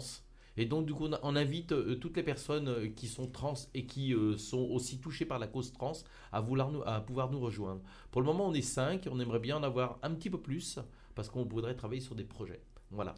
[0.57, 3.85] Et donc, du coup, on, invite euh, toutes les personnes euh, qui sont trans et
[3.85, 5.93] qui euh, sont aussi touchées par la cause trans
[6.31, 7.81] à, vouloir nous, à pouvoir nous rejoindre.
[8.11, 9.07] Pour le moment, on est cinq.
[9.11, 10.79] On aimerait bien en avoir un petit peu plus
[11.13, 12.61] parce qu'on voudrait travailler sur des projets.
[12.89, 13.15] Voilà.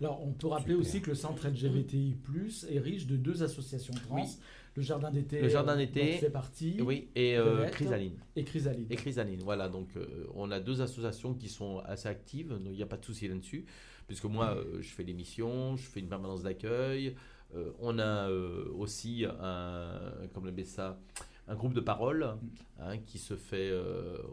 [0.00, 0.86] Alors, on peut rappeler Super.
[0.86, 2.16] aussi que le centre LGBTI+,
[2.68, 4.16] est riche de deux associations trans.
[4.16, 4.28] Oui.
[4.76, 7.68] Le Jardin d'été, Le Jardin d'été, fais partie, Oui, et euh.
[7.68, 8.16] Chrysaline.
[8.34, 8.90] et Chrysalide.
[8.90, 9.68] Et Chrysaline, voilà.
[9.68, 12.58] Donc, euh, on a deux associations qui sont assez actives.
[12.64, 13.66] Il n'y a pas de souci là-dessus.
[14.06, 17.16] Puisque moi, euh, je fais l'émission, je fais une permanence d'accueil.
[17.54, 20.98] Euh, on a euh, aussi un, comme le ça,
[21.46, 22.36] un groupe de parole
[22.80, 23.72] hein, qui se fait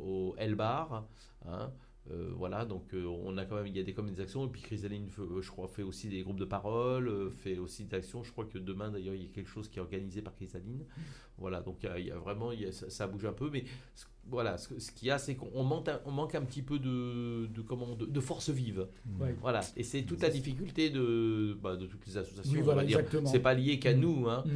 [0.01, 1.05] au Elbar.
[1.45, 1.71] Hein,
[2.09, 4.45] euh, voilà, donc euh, on a quand même, il y a des, comme des actions,
[4.45, 7.59] et puis Chrysaline, fait, euh, je crois, fait aussi des groupes de parole, euh, fait
[7.59, 8.23] aussi des actions.
[8.23, 10.83] Je crois que demain, d'ailleurs, il y a quelque chose qui est organisé par Chrysaline.
[11.37, 13.25] Voilà, donc il y a- il y a, vraiment, il y a- ça, ça bouge
[13.25, 13.63] un peu, mais
[13.95, 16.61] ce- voilà, ce, ce qu'il y a, c'est qu'on manque, un- on manque un petit
[16.63, 18.87] peu de, de, comment, de, de force vive.
[19.19, 19.35] Ouais.
[19.41, 22.51] Voilà, et c'est toute la difficulté de, bah, de toutes les associations.
[22.51, 22.97] Oui, on voilà, va dire.
[22.99, 23.29] exactement.
[23.29, 23.99] C'est pas lié qu'à Mm.
[23.99, 24.43] nous, hein.
[24.45, 24.49] Mm.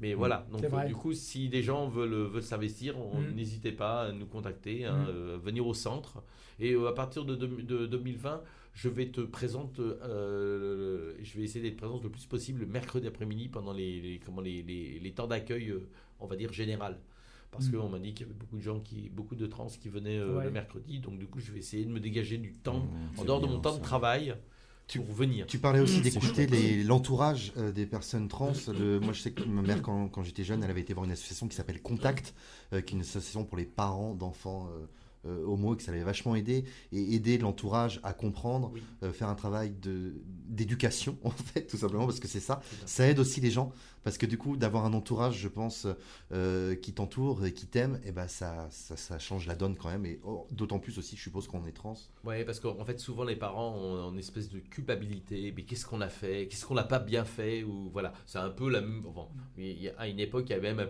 [0.00, 0.46] mais voilà.
[0.50, 3.34] Donc euh, du coup, si des gens veulent, veulent s'investir, on- Mm.
[3.34, 5.08] n'hésitez pas à nous contacter, hein, Mm.
[5.10, 6.22] euh, venir au centre.
[6.60, 8.42] Et euh, à partir de, deux- de 2020,
[8.74, 13.06] je vais te présenter, euh, je vais essayer d'être présent le plus possible le mercredi
[13.06, 15.86] après-midi pendant les, les- comment, les, les- les temps d'accueil, euh,
[16.20, 16.98] on va dire général.
[17.50, 17.72] Parce Mm.
[17.76, 20.18] qu'on m'a dit qu'il y avait beaucoup de gens, qui, beaucoup de trans qui venaient
[20.18, 20.44] euh, Ouais.
[20.44, 20.98] le mercredi.
[20.98, 22.80] Donc du coup, je vais essayer de me dégager du temps,
[23.16, 23.78] Mmh, en dehors de mon temps ça.
[23.78, 24.34] de travail,
[24.96, 25.46] pour venir.
[25.46, 28.52] Tu parlais aussi C'est d'écouter l'entourage euh, des personnes trans.
[28.68, 31.06] Le- moi, je sais que ma mère, quand, quand j'étais jeune, elle avait été voir
[31.06, 32.34] une association qui s'appelle Contact,
[32.72, 34.68] euh, qui est une association pour les parents d'enfants
[35.46, 36.64] homo, et que ça l'avait vachement aidé.
[36.92, 38.82] Et aider l'entourage à comprendre, Oui.
[39.02, 40.14] euh, faire un travail de-
[40.48, 42.60] d'éducation, en fait, tout simplement, parce que c'est ça.
[42.86, 43.72] Ça aide aussi les gens,
[44.04, 45.86] parce que du coup, d'avoir un entourage, je pense,
[46.32, 49.88] euh, qui t'entoure et qui t'aime, et ben ça, ça, ça change la donne quand
[49.88, 50.06] même.
[50.06, 51.94] Et oh, d'autant plus aussi, je suppose, qu'on est trans.
[52.24, 55.52] Ouais, parce qu'en fait, souvent les parents ont une espèce de culpabilité.
[55.56, 56.46] Mais qu'est-ce qu'on a fait?
[56.48, 57.64] Qu'est-ce qu'on n'a pas bien fait?
[57.64, 59.02] Ou voilà, c'est un peu la même.
[59.58, 60.88] A- à une époque, il y avait même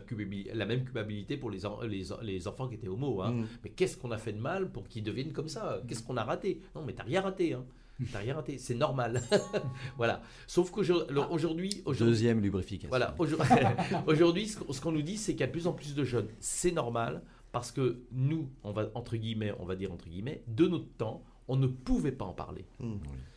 [0.55, 3.23] la même culpabilité pour les, en- les, en- les enfants qui étaient homo.
[3.23, 3.33] Hein.
[3.33, 3.47] Mm.
[3.65, 5.81] Mais qu'est-ce qu'on a fait de mal pour qu'ils deviennent comme ça?
[5.87, 6.61] Qu'est-ce qu'on a raté?
[6.75, 7.53] Non, mais t'as rien raté.
[7.55, 7.65] Hein.
[8.13, 8.59] T'as rien raté.
[8.59, 9.23] C'est normal.
[9.97, 10.21] voilà.
[10.47, 12.89] Sauf qu'aujourd'hui, aujourd'hui, Deuxième lubrification.
[12.89, 13.41] voilà, aujourd-
[14.07, 15.95] aujourd'hui, ce qu'on- ce qu'on nous dit, c'est qu'il y a de plus en plus
[15.95, 16.27] de jeunes.
[16.41, 17.23] C'est normal
[17.53, 21.23] parce que nous, on va entre guillemets, on va dire entre guillemets, de notre temps,
[21.47, 22.65] on ne pouvait pas en parler.
[22.81, 22.95] Mm.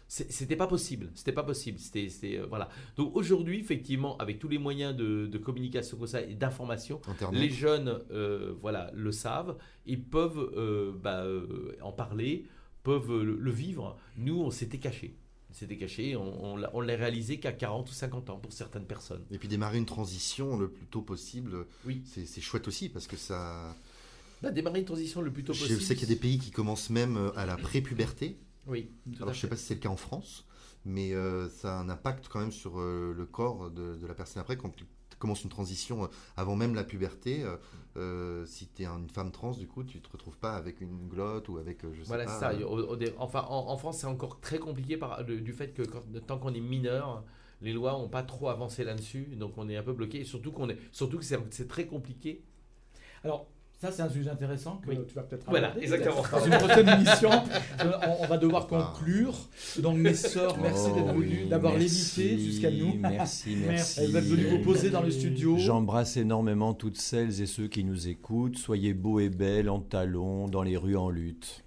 [0.07, 1.09] C'est- C'était pas possible.
[1.15, 1.77] C'était pas possible.
[1.79, 2.69] C'était, euh, voilà.
[2.95, 6.99] Donc aujourd'hui, effectivement, avec tous les moyens de, de communication comme ça et d'information,
[7.33, 9.57] les jeunes, euh, voilà, le savent.
[9.85, 12.45] Ils peuvent euh, bah, euh, en parler,
[12.87, 13.97] peuvent le, le vivre.
[14.17, 15.13] Nous, on s'était cachés.
[15.51, 16.15] C'était caché.
[16.15, 19.23] On, on, l'a- on l'a réalisé qu'à 40 ou 50 ans pour certaines personnes.
[19.31, 22.01] Et puis démarrer une transition le plus tôt possible, Oui.
[22.05, 23.75] c'est chouette aussi parce que ça.
[24.41, 25.81] Bah, démarrer une transition le plus tôt Je possible.
[25.81, 28.37] sais qu'il y a des pays qui commencent même euh, à la prépuberté.
[28.67, 28.89] Oui.
[29.05, 30.45] tout Alors à je sais pas si c'est le cas en France,
[30.85, 34.13] mais euh, ça a un impact quand même sur euh, le corps de, de la
[34.13, 34.69] personne après quand
[35.19, 37.43] commences une transition euh, avant même la puberté.
[37.43, 37.57] euh,
[37.97, 41.07] euh, si tu es une femme trans, du coup, tu te retrouves pas avec une
[41.07, 42.31] glotte ou avec, je sais Voilà, pas.
[42.33, 42.67] c'est ça.
[42.67, 45.73] Au- au dé- enfin, en, en France, c'est encore très compliqué par, le- du fait
[45.73, 47.23] que quand- tant qu'on est mineur,
[47.61, 50.19] les lois n'ont pas trop avancé là-dessus, donc on est un peu bloqué.
[50.19, 52.43] Et surtout qu'on est, surtout que c'est c'est très compliqué.
[53.23, 53.47] Alors,
[53.79, 54.97] ça, c'est un sujet intéressant que Oui.
[55.07, 56.23] tu vas peut-être Voilà, exactement.
[56.31, 57.29] Dans une prochaine émission,
[57.83, 59.35] Euh, on, va devoir conclure.
[59.79, 62.95] Donc, mes sœurs, merci Oh d'être venues, oui, d'avoir merci, lévité jusqu'à nous.
[62.97, 63.99] Merci, merci.
[64.01, 65.57] Elles êtes venues vous poser dans le studio.
[65.59, 68.57] J'embrasse énormément toutes celles et ceux qui nous écoutent.
[68.57, 71.63] Soyez beaux et belles en talons, dans les rues en lutte.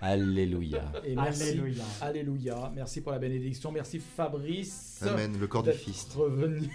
[0.00, 0.82] Alléluia.
[1.04, 1.42] Et merci.
[1.50, 1.82] Alléluia.
[2.00, 2.72] Alléluia.
[2.74, 3.72] Merci pour la bénédiction.
[3.72, 5.02] Merci Fabrice.
[5.06, 5.70] Amen, le corps du
[6.16, 6.68] revenu.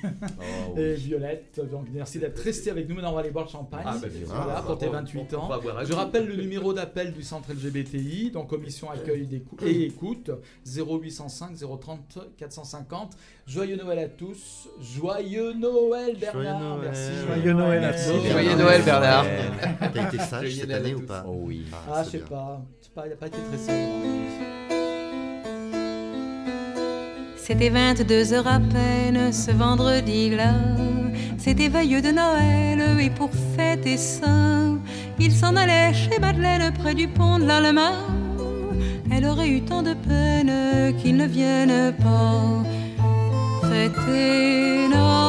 [0.74, 0.96] Oh, Et.
[0.96, 2.96] Violette, donc merci d'être resté avec nous.
[2.96, 3.84] Maintenant, on va aller boire le champagne.
[3.86, 5.46] Ah, bah, voilà, Ah, pour tes on- 28 on- ans.
[5.46, 9.44] on va boire un Je rappelle le numéro d'appel du centre LGBTI, donc commission accueil
[9.66, 10.32] et écoute,
[10.66, 13.16] 0805 030 450.
[13.48, 14.68] Joyeux Noël à tous.
[14.82, 16.60] Joyeux Noël Bernard.
[16.60, 16.82] Noël.
[16.92, 17.12] Merci.
[17.28, 18.28] Joyeux Noël à tous.
[18.32, 19.26] Joyeux Noël, Bernard.
[19.80, 21.66] T'as été sage Joyeux cette année ou pas Oh oui.
[21.90, 22.62] Ah, je c'est sais pas.
[22.82, 23.06] C'est pas.
[27.38, 30.54] C'était 22 heures à peine ce vendredi-là.
[31.38, 34.28] C'était veilleux de Noël et pour fêter ça,
[35.20, 37.96] il s'en allait chez Madeleine près du pont de l'Allemagne.
[39.12, 42.64] Elle aurait eu tant de peine qu'il ne vienne pas
[43.68, 45.29] fêter Noël,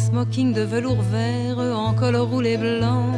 [0.00, 3.12] smoking de velours vert, en col roulé blanc,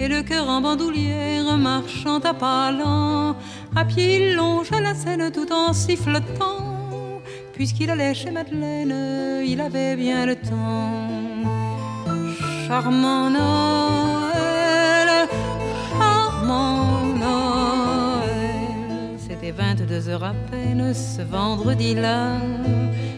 [0.00, 3.36] et le cœur en bandoulière, marchant à pas lents.
[3.74, 7.20] À pied, il longe la scène tout en sifflotant,
[7.52, 11.08] puisqu'il allait chez Madeleine, il avait bien le temps.
[12.66, 15.10] Charmant Noël,
[15.90, 16.75] charmant.
[19.46, 22.32] C'était 22 heures à peine ce vendredi-là.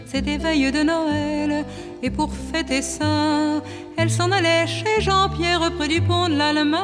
[0.05, 1.65] C'était veille de Noël.
[2.03, 3.63] Et pour fêter ça,
[3.97, 6.83] elle s'en allait chez Jean-Pierre près du pont de l'Allemagne.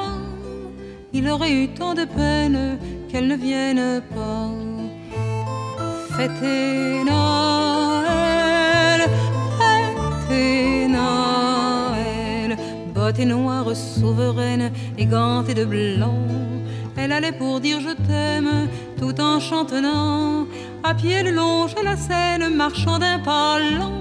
[1.14, 4.50] Il aurait eu tant de peine qu'elle ne vienne pas.
[6.18, 9.02] Fêter Noël,
[10.28, 12.58] fêter Noël.
[12.96, 16.18] Bottes noires souveraines et gantées de blanc.
[16.98, 18.68] Elle allait pour dire je t'aime
[18.98, 20.48] tout en chantonnant.
[20.84, 23.92] À pied le long, la Seine, marchant d'un pas lent.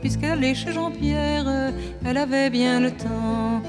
[0.00, 1.72] puisqu'elle allait chez Jean-Pierre,
[2.04, 3.62] elle avait bien le temps.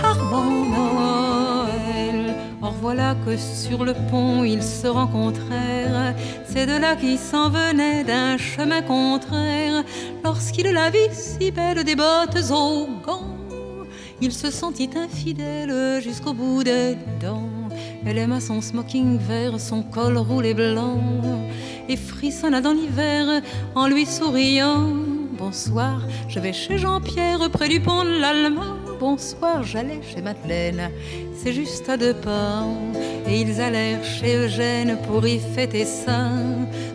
[0.00, 2.34] Charmant Noël.
[2.62, 6.14] Or voilà que sur le pont ils se rencontrèrent.
[6.46, 9.84] C'est de là qui s'en venaient d'un chemin contraire.
[10.24, 13.27] Lorsqu'il la vit si belle des bottes aux gants,
[14.20, 17.48] il se sentit infidèle jusqu'au bout des dents.
[18.04, 21.00] Elle aima son smoking vert, son col roulé blanc,
[21.88, 23.42] et frissonna dans l'hiver
[23.74, 24.92] en lui souriant.
[25.38, 28.76] Bonsoir, je vais chez Jean-Pierre près du pont de l'Allemand.
[28.98, 30.90] Bonsoir, j'allais chez Madeleine,
[31.36, 32.64] c'est juste à deux pas.
[33.28, 36.30] Et ils allèrent chez Eugène pour y fêter ça.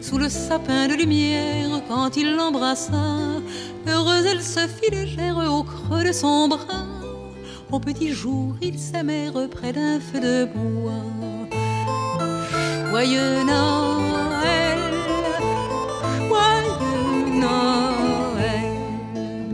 [0.01, 2.91] Sous le sapin de lumière, quand il l'embrassa,
[3.87, 6.92] heureuse elle se fit légère au creux de son bras.
[7.73, 10.91] Au petit jour, ils s'aimèrent près d'un feu de bois.
[12.91, 14.77] Joyeux Noël,
[16.27, 18.75] joyeux Noël.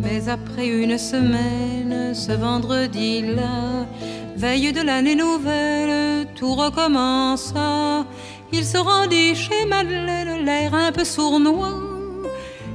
[0.04, 3.88] Mais après une semaine, ce vendredi-là,
[4.36, 8.06] veille de l'année nouvelle, tout recommença.
[8.52, 11.89] Il se rendit chez Madeleine, l'air un peu sournois.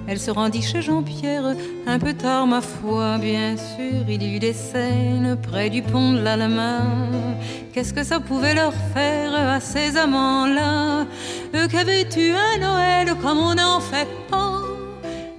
[0.07, 1.55] Elle se rendit chez Jean-Pierre,
[1.87, 6.13] un peu tard ma foi, bien sûr, il y eut des scènes près du pont
[6.13, 7.37] de l'Allemagne.
[7.73, 11.07] Qu'est-ce que ça pouvait leur faire à ces amants-là?
[11.55, 14.61] Eux qui avaient eu un Noël comme on n'en fait pas.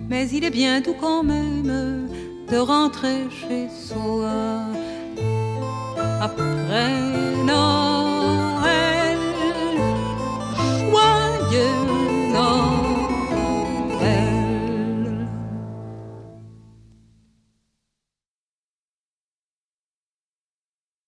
[0.09, 2.09] Mais il est bien doux quand même
[2.49, 4.31] de rentrer chez soi.
[6.21, 6.91] Après
[7.45, 7.74] Noël,